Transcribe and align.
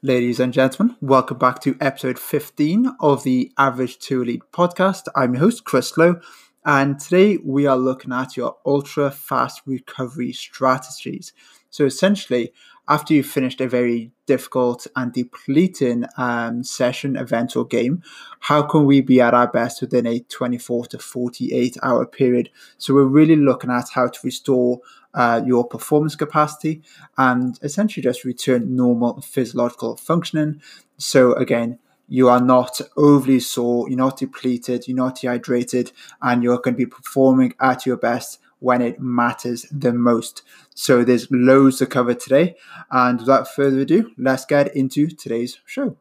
Ladies 0.00 0.38
and 0.38 0.52
gentlemen, 0.52 0.96
welcome 1.00 1.38
back 1.38 1.60
to 1.62 1.76
episode 1.80 2.20
15 2.20 2.92
of 3.00 3.24
the 3.24 3.50
Average 3.58 3.98
to 3.98 4.22
Elite 4.22 4.42
podcast. 4.52 5.06
I'm 5.16 5.34
your 5.34 5.40
host, 5.40 5.64
Chris 5.64 5.98
Lowe, 5.98 6.20
and 6.64 7.00
today 7.00 7.38
we 7.38 7.66
are 7.66 7.76
looking 7.76 8.12
at 8.12 8.36
your 8.36 8.58
ultra 8.64 9.10
fast 9.10 9.60
recovery 9.66 10.32
strategies. 10.32 11.32
So, 11.70 11.84
essentially, 11.84 12.52
after 12.86 13.12
you've 13.12 13.26
finished 13.26 13.60
a 13.60 13.66
very 13.66 14.12
difficult 14.26 14.86
and 14.94 15.12
depleting 15.12 16.04
um, 16.16 16.62
session, 16.62 17.16
event, 17.16 17.56
or 17.56 17.66
game, 17.66 18.04
how 18.38 18.62
can 18.62 18.86
we 18.86 19.00
be 19.00 19.20
at 19.20 19.34
our 19.34 19.50
best 19.50 19.80
within 19.80 20.06
a 20.06 20.20
24 20.20 20.86
to 20.86 21.00
48 21.00 21.76
hour 21.82 22.06
period? 22.06 22.50
So, 22.76 22.94
we're 22.94 23.02
really 23.02 23.34
looking 23.34 23.72
at 23.72 23.88
how 23.92 24.06
to 24.06 24.20
restore 24.22 24.78
uh, 25.14 25.40
your 25.44 25.66
performance 25.66 26.14
capacity 26.14 26.82
and 27.16 27.58
essentially 27.62 28.02
just 28.02 28.24
return 28.24 28.74
normal 28.74 29.20
physiological 29.20 29.96
functioning. 29.96 30.60
So, 30.98 31.32
again, 31.34 31.78
you 32.08 32.28
are 32.28 32.40
not 32.40 32.80
overly 32.96 33.40
sore, 33.40 33.88
you're 33.88 33.98
not 33.98 34.18
depleted, 34.18 34.88
you're 34.88 34.96
not 34.96 35.20
dehydrated, 35.20 35.92
and 36.22 36.42
you're 36.42 36.58
going 36.58 36.74
to 36.74 36.78
be 36.78 36.86
performing 36.86 37.54
at 37.60 37.84
your 37.84 37.98
best 37.98 38.38
when 38.60 38.80
it 38.80 39.00
matters 39.00 39.66
the 39.70 39.92
most. 39.92 40.42
So 40.74 41.04
there's 41.04 41.30
loads 41.30 41.78
to 41.78 41.86
cover 41.86 42.14
today. 42.14 42.56
And 42.90 43.20
without 43.20 43.48
further 43.48 43.80
ado, 43.80 44.10
let's 44.16 44.44
get 44.44 44.74
into 44.74 45.08
today's 45.08 45.60
show. 45.64 45.96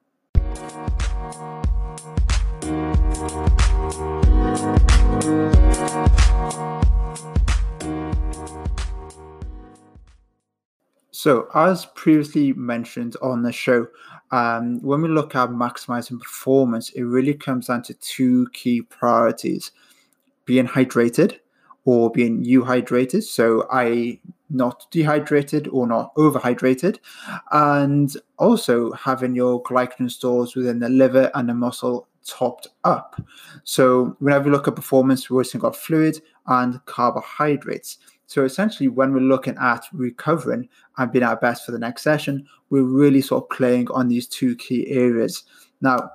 So, 11.18 11.48
as 11.56 11.84
previously 11.84 12.54
mentioned 12.54 13.16
on 13.24 13.42
the 13.42 13.52
show, 13.52 13.88
um, 14.30 14.80
when 14.84 15.02
we 15.02 15.10
look 15.10 15.34
at 15.34 15.50
maximizing 15.50 16.20
performance, 16.20 16.92
it 16.92 17.02
really 17.06 17.34
comes 17.34 17.66
down 17.66 17.82
to 17.86 17.96
two 17.96 18.48
key 18.54 18.84
priorities 18.84 19.72
being 20.46 20.68
hydrated 20.68 21.40
or 21.86 22.12
being 22.12 22.46
you 22.46 22.64
euhydrated. 22.64 23.24
So, 23.24 23.66
I 23.72 24.20
not 24.52 24.86
dehydrated 24.92 25.68
or 25.70 25.88
not 25.88 26.14
overhydrated, 26.18 27.00
and 27.52 28.16
also 28.38 28.92
having 28.92 29.34
your 29.34 29.64
glycogen 29.64 30.12
stores 30.12 30.56
within 30.56 30.78
the 30.78 30.90
liver 30.90 31.32
and 31.34 31.50
the 31.50 31.56
muscle 31.56 32.08
topped 32.28 32.68
up. 32.84 33.20
So, 33.64 34.16
whenever 34.20 34.46
we 34.46 34.52
look 34.52 34.68
at 34.68 34.76
performance, 34.76 35.32
we're 35.32 35.40
also 35.40 35.58
got 35.58 35.76
fluid 35.76 36.22
and 36.46 36.80
carbohydrates. 36.86 37.98
So 38.28 38.44
essentially, 38.44 38.90
when 38.90 39.14
we're 39.14 39.22
looking 39.22 39.58
at 39.58 39.86
recovering 39.94 40.68
and 40.98 41.12
being 41.12 41.24
our 41.24 41.38
best 41.38 41.66
for 41.66 41.72
the 41.72 41.80
next 41.80 42.04
session, 42.04 42.46
we're 42.70 42.84
really 42.84 43.22
sort 43.22 43.46
of 43.46 43.50
playing 43.50 43.90
on 43.92 44.10
these 44.10 44.28
two 44.28 44.56
key 44.58 44.86
areas. 44.90 45.44
Now, 45.82 46.12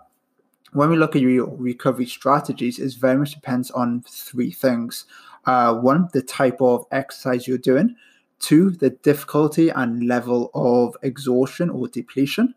when 0.72 0.90
we 0.90 0.96
look 0.96 1.16
at 1.16 1.22
your 1.22 1.48
recovery 1.56 2.06
strategies, 2.06 2.78
it 2.78 2.94
very 3.00 3.18
much 3.18 3.32
depends 3.32 3.70
on 3.70 4.04
three 4.08 4.50
things. 4.50 5.06
Uh, 5.46 5.74
one, 5.74 6.08
the 6.12 6.22
type 6.22 6.60
of 6.60 6.84
exercise 6.92 7.48
you're 7.48 7.58
doing. 7.58 7.96
Two, 8.40 8.70
the 8.70 8.90
difficulty 8.90 9.70
and 9.70 10.06
level 10.06 10.50
of 10.54 10.96
exhaustion 11.02 11.70
or 11.70 11.88
depletion. 11.88 12.54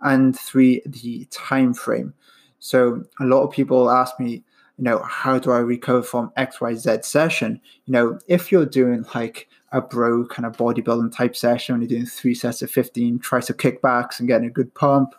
And 0.00 0.38
three, 0.38 0.82
the 0.86 1.26
time 1.30 1.74
frame. 1.74 2.14
So 2.58 3.02
a 3.20 3.24
lot 3.24 3.42
of 3.42 3.50
people 3.50 3.90
ask 3.90 4.18
me, 4.20 4.44
you 4.78 4.84
know, 4.84 5.02
how 5.02 5.38
do 5.38 5.52
I 5.52 5.58
recover 5.58 6.02
from 6.02 6.32
XYZ 6.36 7.04
session? 7.04 7.60
You 7.84 7.92
know, 7.92 8.18
if 8.26 8.50
you're 8.50 8.66
doing 8.66 9.04
like 9.14 9.48
a 9.70 9.80
bro 9.80 10.26
kind 10.26 10.46
of 10.46 10.56
bodybuilding 10.56 11.14
type 11.14 11.36
session, 11.36 11.74
when 11.74 11.82
you're 11.82 11.88
doing 11.88 12.06
three 12.06 12.34
sets 12.34 12.62
of 12.62 12.70
15 12.70 13.18
tricep 13.18 13.56
kickbacks 13.56 14.18
and 14.18 14.28
getting 14.28 14.46
a 14.46 14.50
good 14.50 14.74
pump, 14.74 15.14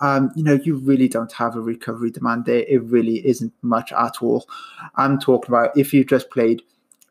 um, 0.00 0.30
you 0.34 0.42
know, 0.42 0.58
you 0.62 0.76
really 0.76 1.08
don't 1.08 1.32
have 1.32 1.56
a 1.56 1.60
recovery 1.60 2.10
demand 2.10 2.44
there. 2.44 2.64
It 2.68 2.82
really 2.84 3.26
isn't 3.26 3.52
much 3.62 3.92
at 3.92 4.22
all. 4.22 4.46
I'm 4.96 5.18
talking 5.18 5.50
about 5.50 5.76
if 5.76 5.94
you've 5.94 6.06
just 6.06 6.30
played 6.30 6.62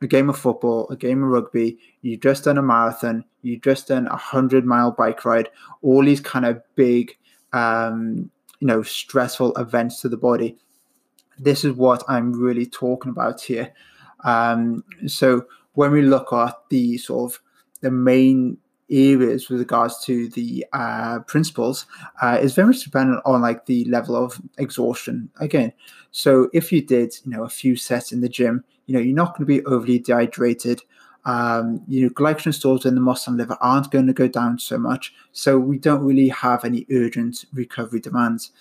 a 0.02 0.08
game 0.08 0.30
of 0.30 0.38
football, 0.38 0.88
a 0.90 0.96
game 0.96 1.24
of 1.24 1.30
rugby, 1.30 1.80
you've 2.02 2.22
just 2.22 2.44
done 2.44 2.60
a 2.60 2.62
marathon, 2.62 3.26
you've 3.42 3.62
just 3.62 3.88
done 3.88 4.08
a 4.08 4.16
hundred 4.16 4.66
mile 4.66 4.92
bike 4.92 5.26
ride, 5.26 5.50
all 5.82 6.06
these 6.06 6.22
kind 6.22 6.46
of 6.46 6.62
big, 6.76 7.18
um, 7.54 8.30
you 8.60 8.68
know, 8.68 8.84
stressful 8.84 9.56
events 9.56 10.02
to 10.02 10.10
the 10.10 10.18
body 10.18 10.58
this 11.40 11.64
is 11.64 11.74
what 11.74 12.04
I'm 12.08 12.34
really 12.34 12.66
talking 12.66 13.12
about 13.12 13.42
here. 13.42 13.74
Um, 14.24 14.84
so 15.06 15.46
when 15.74 15.92
we 15.92 16.02
look 16.02 16.34
at 16.34 16.56
the 16.70 16.98
sort 16.98 17.32
of 17.32 17.42
the 17.82 17.92
main 17.92 18.58
areas 18.90 19.50
with 19.50 19.60
regards 19.60 20.04
to 20.06 20.30
the 20.30 20.66
uh, 20.74 21.20
principles 21.28 21.86
uh, 22.22 22.40
very 22.48 22.68
much 22.68 22.84
dependent 22.84 23.22
on 23.26 23.42
like 23.42 23.66
the 23.66 23.86
level 23.86 24.16
of 24.16 24.42
exhaustion. 24.58 25.30
Again 25.40 25.74
so 26.12 26.50
if 26.54 26.72
you 26.72 26.82
did 26.82 27.14
you 27.26 27.32
know 27.32 27.44
a 27.44 27.50
few 27.50 27.76
sets 27.76 28.12
in 28.12 28.22
the 28.22 28.30
gym 28.30 28.64
you 28.86 28.94
know 28.94 29.00
you're 29.00 29.16
not 29.16 29.38
going 29.38 29.46
to 29.46 29.46
be 29.46 29.66
overly 29.66 30.00
dehydrated. 30.00 30.82
Um, 31.26 31.84
you 31.90 32.04
know 32.04 32.10
glycogen 32.10 32.54
stores 32.54 32.86
in 32.86 32.96
the 32.96 33.02
muscle 33.02 33.32
and 33.32 33.38
liver 33.38 33.58
aren't 33.60 33.92
going 33.92 34.08
to 34.08 34.14
go 34.14 34.30
down 34.30 34.60
so 34.60 34.78
much. 34.78 35.14
So 35.34 35.60
we 35.60 35.78
don't 35.78 36.04
really 36.04 36.30
have 36.30 36.64
any 36.64 36.86
urgent 36.90 37.44
recovery 37.54 38.00
demands. 38.00 38.52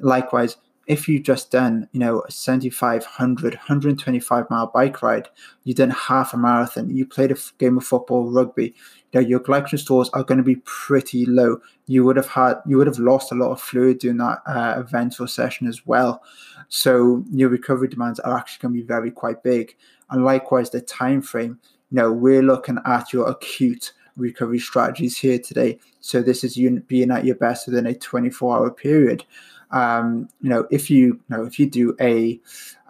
Likewise 0.00 0.56
if 0.86 1.08
you 1.08 1.18
just 1.18 1.50
done, 1.50 1.88
you 1.92 1.98
know, 1.98 2.20
a 2.20 2.30
75, 2.30 3.02
100, 3.02 3.54
125 3.54 4.50
mile 4.50 4.68
bike 4.68 5.02
ride, 5.02 5.28
you 5.64 5.74
done 5.74 5.90
half 5.90 6.32
a 6.32 6.36
marathon, 6.36 6.94
you 6.94 7.04
played 7.04 7.32
a 7.32 7.36
game 7.58 7.76
of 7.76 7.84
football, 7.84 8.30
rugby, 8.30 8.74
you 9.12 9.20
know, 9.20 9.26
your 9.26 9.40
glycogen 9.40 9.78
stores 9.78 10.08
are 10.10 10.22
going 10.22 10.38
to 10.38 10.44
be 10.44 10.56
pretty 10.64 11.26
low. 11.26 11.60
You 11.86 12.04
would 12.04 12.16
have 12.16 12.28
had, 12.28 12.54
you 12.66 12.76
would 12.76 12.86
have 12.86 13.00
lost 13.00 13.32
a 13.32 13.34
lot 13.34 13.50
of 13.50 13.60
fluid 13.60 13.98
during 13.98 14.18
that 14.18 14.42
uh, 14.46 14.74
event 14.78 15.20
or 15.20 15.26
session 15.26 15.66
as 15.66 15.86
well. 15.86 16.22
So 16.68 17.24
your 17.30 17.48
recovery 17.48 17.88
demands 17.88 18.20
are 18.20 18.36
actually 18.36 18.62
going 18.62 18.74
to 18.74 18.80
be 18.80 18.86
very 18.86 19.10
quite 19.10 19.42
big. 19.42 19.76
And 20.10 20.24
likewise, 20.24 20.70
the 20.70 20.80
time 20.80 21.20
frame, 21.20 21.58
you 21.90 21.96
know, 21.96 22.12
we're 22.12 22.42
looking 22.42 22.78
at 22.84 23.12
your 23.12 23.28
acute 23.28 23.92
recovery 24.16 24.58
strategies 24.60 25.16
here 25.16 25.38
today. 25.38 25.78
So 26.00 26.22
this 26.22 26.44
is 26.44 26.56
you 26.56 26.80
being 26.86 27.10
at 27.10 27.24
your 27.24 27.36
best 27.36 27.66
within 27.66 27.86
a 27.86 27.94
24 27.94 28.56
hour 28.56 28.70
period 28.70 29.24
um, 29.70 30.28
you 30.40 30.48
know, 30.48 30.66
if 30.70 30.90
you, 30.90 31.06
you 31.06 31.22
know, 31.28 31.44
if 31.44 31.58
you 31.58 31.68
do 31.68 31.96
a, 32.00 32.40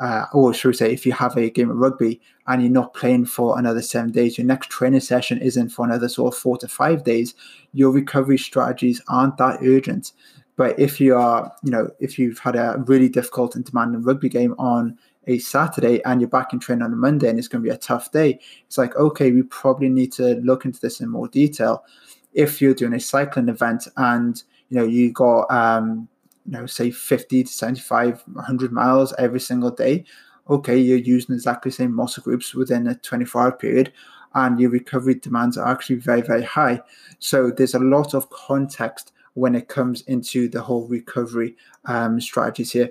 uh, 0.01 0.27
or 0.33 0.53
should 0.53 0.69
we 0.69 0.75
say, 0.75 0.93
if 0.93 1.07
you 1.07 1.13
have 1.13 1.37
a 1.37 1.51
game 1.51 1.71
of 1.71 1.77
rugby 1.77 2.21
and 2.47 2.63
you're 2.63 2.71
not 2.71 2.95
playing 2.95 3.27
for 3.27 3.59
another 3.59 3.83
seven 3.83 4.13
days, 4.13 4.39
your 4.39 4.47
next 4.47 4.71
training 4.71 5.01
session 5.01 5.39
isn't 5.39 5.71
for 5.71 5.85
another 5.85 6.09
sort 6.09 6.35
of 6.35 6.41
four 6.41 6.59
to 6.59 6.69
five 6.69 7.05
days, 7.05 7.35
your 7.73 7.91
recovery 7.91 8.39
strategies 8.39 9.01
aren't 9.09 9.37
that 9.39 9.61
urgent. 9.63 10.13
But 10.57 10.79
if 10.79 11.01
you 11.01 11.17
are, 11.17 11.53
you 11.63 11.71
know, 11.71 11.91
if 12.01 12.19
you've 12.19 12.39
had 12.39 12.57
a 12.57 12.83
really 12.87 13.09
difficult 13.09 13.57
and 13.57 13.65
demanding 13.65 14.03
rugby 14.03 14.29
game 14.29 14.55
on 14.59 14.99
a 15.27 15.39
Saturday 15.39 16.03
and 16.05 16.21
you're 16.21 16.31
back 16.31 16.53
in 16.53 16.61
training 16.61 16.83
on 16.83 16.93
a 16.93 16.97
Monday 16.97 17.29
and 17.29 17.39
it's 17.39 17.49
going 17.49 17.63
to 17.63 17.69
be 17.69 17.75
a 17.75 17.79
tough 17.79 18.11
day, 18.13 18.39
it's 18.67 18.79
like, 18.79 18.97
okay, 18.97 19.33
we 19.33 19.43
probably 19.43 19.89
need 19.89 20.13
to 20.13 20.37
look 20.37 20.65
into 20.65 20.81
this 20.81 21.01
in 21.01 21.11
more 21.11 21.29
detail. 21.29 21.85
If 22.33 22.61
you're 22.63 22.75
doing 22.75 22.95
a 22.95 23.01
cycling 23.01 23.49
event 23.49 23.89
and, 23.97 24.43
you 24.69 24.79
know, 24.79 24.85
you 24.85 25.13
got, 25.13 25.51
um, 25.51 26.09
you 26.47 26.53
know, 26.53 26.67
say 26.67 26.91
50 26.91 27.45
to 27.45 27.53
75, 27.53 28.23
100 28.33 28.73
miles 28.73 29.15
every 29.19 29.41
single 29.41 29.71
day, 29.71 30.05
okay, 30.49 30.79
you're 30.79 30.99
using 30.99 31.34
exactly 31.34 31.71
the 31.71 31.77
same 31.77 31.95
muscle 31.95 32.23
groups 32.23 32.55
within 32.55 32.87
a 32.87 32.95
24 32.95 33.43
hour 33.43 33.53
period, 33.53 33.93
and 34.34 34.61
your 34.61 34.71
recovery 34.71 35.15
demands 35.15 35.57
are 35.57 35.69
actually 35.69 35.97
very, 35.97 36.21
very 36.21 36.43
high. 36.43 36.81
So 37.19 37.51
there's 37.51 37.75
a 37.75 37.81
lot 37.81 38.15
of 38.15 38.31
context 38.31 39.12
when 39.34 39.55
it 39.55 39.69
comes 39.69 40.03
into 40.03 40.49
the 40.49 40.62
whole 40.62 40.87
recovery 40.87 41.57
um, 41.87 42.21
strategies 42.21 42.73
here. 42.73 42.91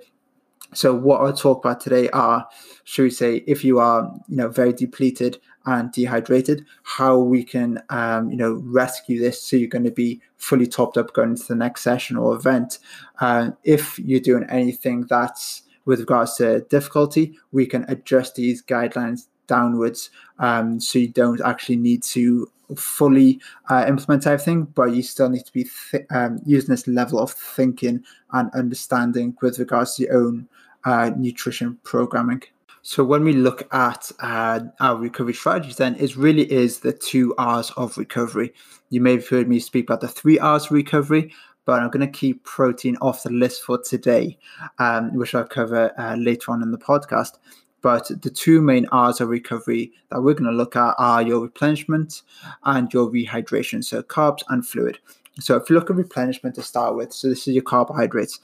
So 0.73 0.93
what 0.93 1.21
I'll 1.21 1.33
talk 1.33 1.63
about 1.63 1.79
today 1.79 2.09
are, 2.09 2.47
should 2.83 3.03
we 3.03 3.09
say, 3.09 3.37
if 3.47 3.63
you 3.63 3.79
are, 3.79 4.11
you 4.27 4.37
know, 4.37 4.49
very 4.49 4.73
depleted 4.73 5.39
and 5.65 5.91
dehydrated, 5.91 6.65
how 6.83 7.17
we 7.17 7.43
can, 7.43 7.81
um, 7.89 8.29
you 8.29 8.37
know, 8.37 8.61
rescue 8.63 9.19
this 9.19 9.41
so 9.41 9.55
you're 9.55 9.67
going 9.67 9.83
to 9.83 9.91
be 9.91 10.21
fully 10.37 10.67
topped 10.67 10.97
up 10.97 11.13
going 11.13 11.31
into 11.31 11.47
the 11.47 11.55
next 11.55 11.81
session 11.81 12.17
or 12.17 12.35
event. 12.35 12.79
Uh, 13.19 13.51
if 13.63 13.97
you're 13.99 14.19
doing 14.19 14.45
anything 14.49 15.05
that's 15.09 15.63
with 15.85 15.99
regards 15.99 16.35
to 16.35 16.61
difficulty, 16.61 17.37
we 17.51 17.65
can 17.65 17.85
adjust 17.87 18.35
these 18.35 18.63
guidelines 18.63 19.27
downwards 19.47 20.09
um, 20.39 20.79
so 20.79 20.99
you 20.99 21.07
don't 21.07 21.41
actually 21.41 21.75
need 21.75 22.01
to 22.01 22.49
fully 22.75 23.39
uh, 23.69 23.85
implement 23.87 24.25
everything, 24.25 24.63
but 24.63 24.85
you 24.85 25.03
still 25.03 25.29
need 25.29 25.45
to 25.45 25.53
be 25.53 25.67
th- 25.91 26.05
um, 26.09 26.39
using 26.45 26.71
this 26.71 26.87
level 26.87 27.19
of 27.19 27.31
thinking 27.31 28.03
and 28.31 28.49
understanding 28.53 29.35
with 29.41 29.59
regards 29.59 29.95
to 29.95 30.03
your 30.03 30.17
own 30.17 30.47
uh, 30.83 31.11
nutrition 31.15 31.77
programming. 31.83 32.41
So 32.87 33.03
when 33.03 33.23
we 33.23 33.33
look 33.33 33.67
at 33.73 34.11
uh, 34.19 34.59
our 34.79 34.95
recovery 34.95 35.33
strategies, 35.33 35.77
then 35.77 35.95
it 35.95 36.15
really 36.15 36.49
is 36.51 36.81
the 36.81 36.93
two 36.93 37.33
R's 37.39 37.71
of 37.77 37.97
recovery. 37.97 38.53
You 38.91 39.01
may 39.01 39.13
have 39.13 39.27
heard 39.27 39.49
me 39.49 39.59
speak 39.59 39.85
about 39.85 40.01
the 40.01 40.07
three 40.07 40.37
R's 40.37 40.65
of 40.65 40.71
recovery, 40.71 41.33
but 41.65 41.81
I'm 41.81 41.89
going 41.89 42.05
to 42.05 42.19
keep 42.19 42.43
protein 42.43 42.95
off 43.01 43.23
the 43.23 43.31
list 43.31 43.63
for 43.63 43.81
today, 43.81 44.37
um, 44.77 45.15
which 45.15 45.33
I'll 45.33 45.45
cover 45.47 45.99
uh, 45.99 46.15
later 46.15 46.51
on 46.51 46.61
in 46.61 46.69
the 46.69 46.77
podcast. 46.77 47.39
But 47.81 48.07
the 48.21 48.29
two 48.29 48.61
main 48.61 48.85
R's 48.91 49.19
of 49.19 49.29
recovery 49.29 49.91
that 50.11 50.21
we're 50.21 50.35
going 50.35 50.51
to 50.51 50.55
look 50.55 50.75
at 50.75 50.93
are 50.99 51.23
your 51.23 51.39
replenishment 51.39 52.21
and 52.65 52.93
your 52.93 53.09
rehydration, 53.09 53.83
so 53.83 54.03
carbs 54.03 54.43
and 54.49 54.63
fluid. 54.63 54.99
So 55.39 55.55
if 55.55 55.71
you 55.71 55.75
look 55.75 55.89
at 55.89 55.95
replenishment 55.95 56.53
to 56.53 56.61
start 56.61 56.95
with, 56.95 57.13
so 57.13 57.29
this 57.29 57.47
is 57.47 57.55
your 57.55 57.63
carbohydrates, 57.63 58.39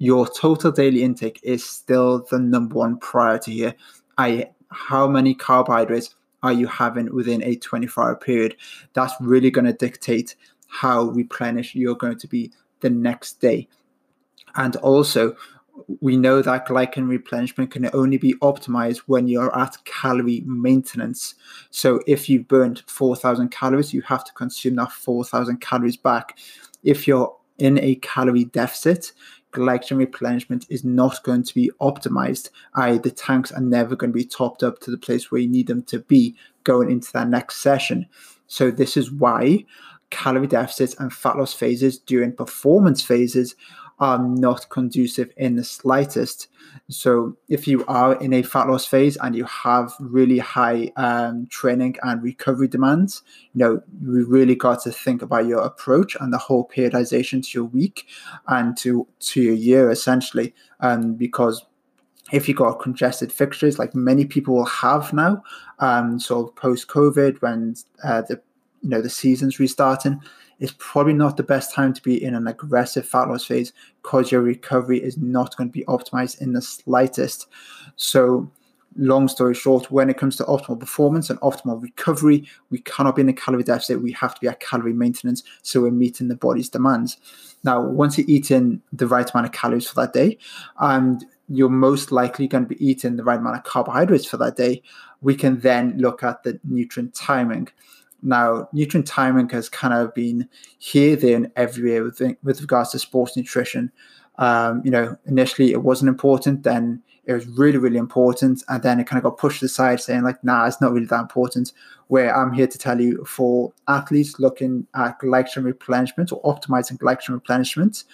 your 0.00 0.26
total 0.26 0.72
daily 0.72 1.02
intake 1.02 1.38
is 1.42 1.62
still 1.62 2.26
the 2.30 2.38
number 2.38 2.74
one 2.74 2.96
priority 2.98 3.52
here. 3.52 3.74
I 4.16 4.48
how 4.70 5.06
many 5.06 5.34
carbohydrates 5.34 6.14
are 6.42 6.54
you 6.54 6.66
having 6.66 7.14
within 7.14 7.42
a 7.42 7.56
24 7.56 8.04
hour 8.04 8.16
period? 8.16 8.56
That's 8.94 9.12
really 9.20 9.50
going 9.50 9.66
to 9.66 9.74
dictate 9.74 10.36
how 10.68 11.04
replenished 11.10 11.74
you're 11.74 11.96
going 11.96 12.18
to 12.18 12.26
be 12.26 12.50
the 12.80 12.88
next 12.88 13.40
day. 13.40 13.68
And 14.56 14.74
also, 14.76 15.36
we 16.00 16.16
know 16.16 16.40
that 16.40 16.66
glycogen 16.66 17.08
replenishment 17.08 17.70
can 17.70 17.90
only 17.92 18.16
be 18.16 18.34
optimized 18.36 19.02
when 19.06 19.28
you're 19.28 19.56
at 19.58 19.76
calorie 19.84 20.42
maintenance. 20.46 21.34
So 21.70 22.00
if 22.06 22.28
you've 22.28 22.48
burned 22.48 22.82
4,000 22.86 23.50
calories, 23.50 23.92
you 23.92 24.00
have 24.02 24.24
to 24.24 24.32
consume 24.32 24.76
that 24.76 24.92
4,000 24.92 25.60
calories 25.60 25.98
back. 25.98 26.38
If 26.82 27.06
you're 27.06 27.36
in 27.58 27.78
a 27.78 27.96
calorie 27.96 28.44
deficit, 28.44 29.12
glycogen 29.52 29.98
replenishment 29.98 30.66
is 30.68 30.84
not 30.84 31.22
going 31.22 31.42
to 31.42 31.54
be 31.54 31.70
optimized. 31.80 32.50
I, 32.74 32.98
the 32.98 33.10
tanks 33.10 33.52
are 33.52 33.60
never 33.60 33.96
going 33.96 34.12
to 34.12 34.18
be 34.18 34.24
topped 34.24 34.62
up 34.62 34.80
to 34.80 34.90
the 34.90 34.98
place 34.98 35.30
where 35.30 35.40
you 35.40 35.48
need 35.48 35.66
them 35.66 35.82
to 35.84 36.00
be 36.00 36.36
going 36.64 36.90
into 36.90 37.12
that 37.12 37.28
next 37.28 37.56
session. 37.56 38.06
So 38.46 38.70
this 38.70 38.96
is 38.96 39.10
why 39.10 39.64
calorie 40.10 40.46
deficits 40.46 40.94
and 40.98 41.12
fat 41.12 41.36
loss 41.36 41.54
phases 41.54 41.98
during 41.98 42.32
performance 42.32 43.02
phases 43.02 43.54
are 44.00 44.18
not 44.18 44.68
conducive 44.70 45.30
in 45.36 45.56
the 45.56 45.64
slightest. 45.64 46.48
So, 46.88 47.36
if 47.48 47.68
you 47.68 47.84
are 47.86 48.14
in 48.20 48.32
a 48.32 48.42
fat 48.42 48.68
loss 48.68 48.86
phase 48.86 49.16
and 49.18 49.36
you 49.36 49.44
have 49.44 49.92
really 50.00 50.38
high 50.38 50.90
um, 50.96 51.46
training 51.48 51.96
and 52.02 52.22
recovery 52.22 52.68
demands, 52.68 53.22
you 53.52 53.58
know, 53.58 53.82
you 54.02 54.26
really 54.26 54.54
got 54.54 54.82
to 54.82 54.92
think 54.92 55.20
about 55.22 55.46
your 55.46 55.60
approach 55.60 56.16
and 56.18 56.32
the 56.32 56.38
whole 56.38 56.68
periodization 56.68 57.44
to 57.44 57.58
your 57.58 57.64
week 57.64 58.06
and 58.48 58.76
to 58.78 59.06
to 59.20 59.42
your 59.42 59.54
year 59.54 59.90
essentially, 59.90 60.54
um, 60.80 61.14
because 61.14 61.64
if 62.32 62.48
you 62.48 62.54
got 62.54 62.80
congested 62.80 63.32
fixtures 63.32 63.78
like 63.78 63.94
many 63.94 64.24
people 64.24 64.54
will 64.54 64.64
have 64.64 65.12
now, 65.12 65.42
um, 65.80 66.18
sort 66.18 66.48
of 66.48 66.56
post 66.56 66.88
COVID 66.88 67.42
when 67.42 67.74
uh, 68.04 68.22
the 68.22 68.40
you 68.82 68.88
know 68.88 69.02
the 69.02 69.10
season's 69.10 69.58
restarting, 69.58 70.20
it's 70.60 70.74
probably 70.78 71.14
not 71.14 71.36
the 71.36 71.42
best 71.42 71.74
time 71.74 71.92
to 71.94 72.02
be 72.02 72.22
in 72.22 72.34
an 72.34 72.46
aggressive 72.46 73.06
fat 73.06 73.28
loss 73.28 73.44
phase 73.44 73.72
because 74.02 74.30
your 74.30 74.42
recovery 74.42 75.02
is 75.02 75.16
not 75.16 75.56
going 75.56 75.68
to 75.68 75.72
be 75.72 75.84
optimized 75.86 76.40
in 76.40 76.52
the 76.52 76.62
slightest. 76.62 77.46
So, 77.96 78.50
long 78.96 79.28
story 79.28 79.54
short, 79.54 79.90
when 79.90 80.10
it 80.10 80.18
comes 80.18 80.36
to 80.36 80.44
optimal 80.44 80.78
performance 80.78 81.30
and 81.30 81.40
optimal 81.40 81.82
recovery, 81.82 82.46
we 82.68 82.78
cannot 82.80 83.16
be 83.16 83.22
in 83.22 83.28
a 83.28 83.32
calorie 83.32 83.62
deficit. 83.62 84.02
We 84.02 84.12
have 84.12 84.34
to 84.34 84.40
be 84.40 84.48
at 84.48 84.60
calorie 84.60 84.92
maintenance. 84.92 85.42
So, 85.62 85.80
we're 85.80 85.90
meeting 85.90 86.28
the 86.28 86.36
body's 86.36 86.68
demands. 86.68 87.16
Now, 87.64 87.82
once 87.82 88.18
you're 88.18 88.28
eating 88.28 88.82
the 88.92 89.06
right 89.06 89.28
amount 89.32 89.46
of 89.46 89.52
calories 89.52 89.88
for 89.88 89.94
that 89.96 90.12
day, 90.12 90.36
and 90.78 91.24
you're 91.48 91.70
most 91.70 92.12
likely 92.12 92.46
going 92.46 92.64
to 92.64 92.74
be 92.74 92.86
eating 92.86 93.16
the 93.16 93.24
right 93.24 93.38
amount 93.38 93.56
of 93.56 93.64
carbohydrates 93.64 94.26
for 94.26 94.36
that 94.36 94.56
day, 94.56 94.82
we 95.22 95.34
can 95.34 95.60
then 95.60 95.96
look 95.98 96.22
at 96.22 96.42
the 96.42 96.60
nutrient 96.64 97.14
timing. 97.14 97.68
Now, 98.22 98.68
nutrient 98.72 99.06
timing 99.06 99.48
has 99.50 99.68
kind 99.68 99.94
of 99.94 100.14
been 100.14 100.48
here, 100.78 101.16
there, 101.16 101.36
and 101.36 101.50
everywhere 101.56 102.04
with, 102.04 102.20
with 102.42 102.60
regards 102.60 102.90
to 102.90 102.98
sports 102.98 103.36
nutrition. 103.36 103.90
Um, 104.38 104.82
you 104.84 104.90
know, 104.90 105.16
initially 105.26 105.72
it 105.72 105.82
wasn't 105.82 106.08
important, 106.08 106.62
then 106.62 107.02
it 107.24 107.34
was 107.34 107.46
really, 107.46 107.78
really 107.78 107.98
important, 107.98 108.64
and 108.68 108.82
then 108.82 108.98
it 108.98 109.06
kind 109.06 109.18
of 109.18 109.24
got 109.24 109.38
pushed 109.38 109.62
aside, 109.62 110.00
saying 110.00 110.22
like, 110.22 110.42
"Nah, 110.42 110.66
it's 110.66 110.80
not 110.80 110.92
really 110.92 111.06
that 111.06 111.20
important." 111.20 111.72
Where 112.08 112.34
I'm 112.34 112.52
here 112.52 112.66
to 112.66 112.78
tell 112.78 113.00
you, 113.00 113.24
for 113.24 113.72
athletes 113.86 114.40
looking 114.40 114.86
at 114.94 115.20
glycogen 115.20 115.64
replenishment 115.64 116.32
or 116.32 116.42
optimizing 116.42 116.98
glycogen 116.98 117.34
replenishment, 117.34 118.04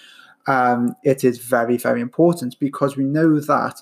um, 0.47 0.95
it 1.03 1.25
is 1.25 1.39
very, 1.39 1.77
very 1.77 2.01
important 2.01 2.59
because 2.59 2.97
we 2.97 3.05
know 3.05 3.41
that 3.41 3.81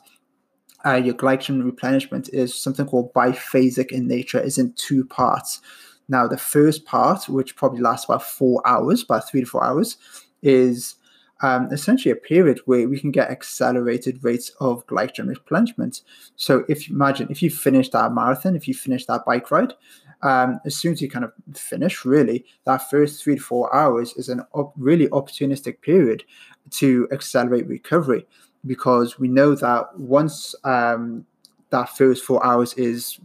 uh, 0.85 0.95
your 0.95 1.15
glycogen 1.15 1.65
replenishment 1.65 2.29
is 2.33 2.55
something 2.55 2.87
called 2.87 3.13
biphasic 3.15 3.91
in 3.91 4.07
nature, 4.07 4.41
is 4.41 4.59
in 4.59 4.73
two 4.75 5.05
parts. 5.05 5.61
Now, 6.09 6.27
the 6.27 6.39
first 6.39 6.85
part, 6.85 7.29
which 7.29 7.57
probably 7.57 7.81
lasts 7.81 8.05
about 8.05 8.23
four 8.23 8.67
hours, 8.67 9.03
about 9.03 9.29
three 9.29 9.41
to 9.41 9.47
four 9.47 9.65
hours, 9.65 9.97
is 10.43 10.97
um, 11.43 11.69
essentially 11.73 12.13
a 12.13 12.17
period 12.17 12.61
where 12.67 12.89
we 12.89 13.01
can 13.01 13.11
get 13.11 13.31
accelerated 13.31 14.23
rates 14.23 14.51
of 14.61 14.87
glycogen 14.87 15.29
replenishment. 15.29 16.03
So, 16.37 16.65
if 16.69 16.89
you 16.89 16.95
imagine 16.95 17.29
if 17.31 17.43
you 17.43 17.51
finish 17.51 17.89
that 17.91 18.13
marathon, 18.13 18.57
if 18.57 18.69
you 18.69 18.75
finish 18.75 19.07
that 19.07 19.25
bike 19.25 19.51
ride, 19.51 19.73
um, 20.23 20.61
as 20.65 20.77
soon 20.77 20.93
as 20.93 21.03
you 21.03 21.11
kind 21.11 21.25
of 21.25 21.33
finish, 21.55 22.05
really, 22.05 22.45
that 22.65 22.89
first 22.91 23.23
three 23.23 23.37
to 23.37 23.43
four 23.43 23.75
hours 23.75 24.15
is 24.15 24.29
an 24.29 24.43
op- 24.53 24.73
really 24.77 25.09
opportunistic 25.09 25.81
period 25.81 26.25
to 26.71 27.07
accelerate 27.13 27.67
recovery 27.67 28.27
because 28.67 29.19
we 29.19 29.29
know 29.29 29.55
that 29.55 29.99
once 29.99 30.55
um, 30.65 31.27
that 31.71 31.91
first 31.91 32.25
four 32.25 32.45
hours 32.45 32.73
is 32.75 33.19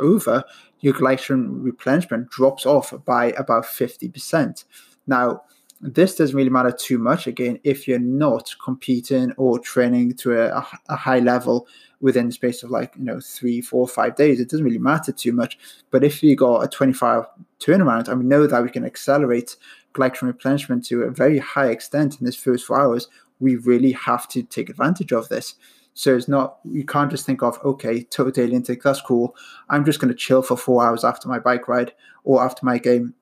over, 0.00 0.44
your 0.80 0.94
glycogen 0.94 1.62
replenishment 1.62 2.30
drops 2.30 2.66
off 2.66 2.92
by 3.04 3.32
about 3.32 3.64
50%. 3.64 4.64
Now, 5.06 5.42
this 5.80 6.14
doesn't 6.14 6.36
really 6.36 6.50
matter 6.50 6.70
too 6.70 6.98
much 6.98 7.26
again 7.26 7.58
if 7.64 7.88
you're 7.88 7.98
not 7.98 8.54
competing 8.62 9.32
or 9.38 9.58
training 9.58 10.14
to 10.14 10.38
a, 10.38 10.66
a, 10.88 10.96
high 10.96 11.20
level 11.20 11.66
within 12.00 12.26
the 12.26 12.32
space 12.32 12.62
of 12.62 12.70
like 12.70 12.94
you 12.96 13.04
know 13.04 13.18
three 13.18 13.62
four 13.62 13.88
five 13.88 14.14
days 14.14 14.40
it 14.40 14.50
doesn't 14.50 14.64
really 14.64 14.78
matter 14.78 15.10
too 15.10 15.32
much 15.32 15.58
but 15.90 16.04
if 16.04 16.22
you 16.22 16.36
got 16.36 16.62
a 16.62 16.68
25 16.68 17.24
turnaround 17.60 18.08
and 18.08 18.18
we 18.18 18.26
know 18.26 18.46
that 18.46 18.62
we 18.62 18.68
can 18.68 18.84
accelerate 18.84 19.56
glycogen 19.94 20.22
replenishment 20.22 20.84
to 20.84 21.02
a 21.02 21.10
very 21.10 21.38
high 21.38 21.70
extent 21.70 22.20
in 22.20 22.26
this 22.26 22.36
first 22.36 22.66
four 22.66 22.78
hours 22.78 23.08
we 23.38 23.56
really 23.56 23.92
have 23.92 24.28
to 24.28 24.42
take 24.42 24.68
advantage 24.68 25.12
of 25.12 25.30
this 25.30 25.54
so 25.94 26.16
it's 26.16 26.28
not 26.28 26.58
you 26.64 26.84
can't 26.84 27.10
just 27.10 27.26
think 27.26 27.42
of 27.42 27.58
okay 27.64 28.02
total 28.04 28.32
daily 28.32 28.54
intake 28.54 28.82
that's 28.82 29.00
cool. 29.00 29.34
I'm 29.68 29.84
just 29.84 30.00
going 30.00 30.12
to 30.12 30.18
chill 30.18 30.42
for 30.42 30.56
four 30.56 30.84
hours 30.84 31.04
after 31.04 31.28
my 31.28 31.38
bike 31.38 31.68
ride 31.68 31.92
or 32.24 32.42
after 32.42 32.64
my 32.64 32.78
game, 32.78 33.14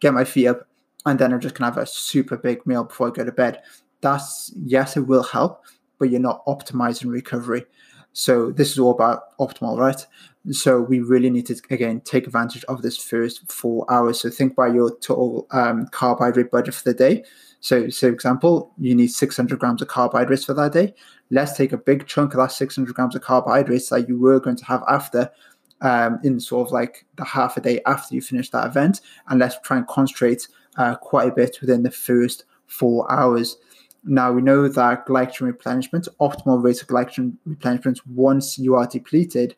get 0.00 0.14
my 0.14 0.24
feet 0.24 0.48
up, 0.48 0.66
and 1.06 1.18
then 1.18 1.32
I'm 1.32 1.40
just 1.40 1.54
going 1.54 1.70
to 1.70 1.74
have 1.74 1.82
a 1.82 1.86
super 1.86 2.36
big 2.36 2.66
meal 2.66 2.84
before 2.84 3.08
I 3.08 3.10
go 3.10 3.24
to 3.24 3.32
bed. 3.32 3.62
That's 4.00 4.52
yes, 4.56 4.96
it 4.96 5.06
will 5.06 5.22
help, 5.22 5.64
but 5.98 6.10
you're 6.10 6.20
not 6.20 6.44
optimizing 6.46 7.10
recovery. 7.10 7.64
So 8.12 8.50
this 8.50 8.72
is 8.72 8.78
all 8.78 8.90
about 8.90 9.36
optimal, 9.38 9.78
right? 9.78 10.04
So 10.50 10.80
we 10.80 11.00
really 11.00 11.30
need 11.30 11.46
to 11.46 11.60
again 11.70 12.00
take 12.00 12.26
advantage 12.26 12.64
of 12.64 12.82
this 12.82 12.96
first 12.96 13.50
four 13.50 13.86
hours. 13.90 14.20
So 14.20 14.30
think 14.30 14.54
about 14.54 14.74
your 14.74 14.96
total 14.98 15.46
um, 15.50 15.86
carbohydrate 15.88 16.50
budget 16.50 16.74
for 16.74 16.84
the 16.84 16.94
day. 16.94 17.24
So, 17.60 17.90
so 17.90 18.08
example, 18.08 18.72
you 18.78 18.94
need 18.94 19.08
600 19.08 19.58
grams 19.58 19.82
of 19.82 19.88
carbohydrates 19.88 20.44
for 20.44 20.54
that 20.54 20.72
day. 20.72 20.94
Let's 21.30 21.56
take 21.56 21.72
a 21.72 21.78
big 21.78 22.06
chunk 22.06 22.32
of 22.32 22.38
that 22.38 22.52
600 22.52 22.94
grams 22.94 23.14
of 23.14 23.22
carbohydrates 23.22 23.90
that 23.90 24.08
you 24.08 24.18
were 24.18 24.40
going 24.40 24.56
to 24.56 24.64
have 24.64 24.82
after, 24.88 25.30
um, 25.82 26.18
in 26.24 26.40
sort 26.40 26.68
of 26.68 26.72
like 26.72 27.04
the 27.16 27.24
half 27.24 27.56
a 27.56 27.60
day 27.60 27.80
after 27.86 28.14
you 28.14 28.22
finish 28.22 28.50
that 28.50 28.66
event, 28.66 29.02
and 29.28 29.38
let's 29.38 29.60
try 29.60 29.76
and 29.76 29.86
concentrate 29.86 30.48
uh, 30.76 30.96
quite 30.96 31.28
a 31.28 31.34
bit 31.34 31.60
within 31.60 31.82
the 31.82 31.90
first 31.90 32.44
four 32.66 33.10
hours. 33.12 33.58
Now 34.04 34.32
we 34.32 34.40
know 34.40 34.66
that 34.66 35.06
glycogen 35.06 35.42
replenishment, 35.42 36.08
optimal 36.20 36.62
rate 36.62 36.80
of 36.80 36.88
glycogen 36.88 37.36
replenishment 37.44 38.00
once 38.06 38.58
you 38.58 38.74
are 38.74 38.86
depleted, 38.86 39.54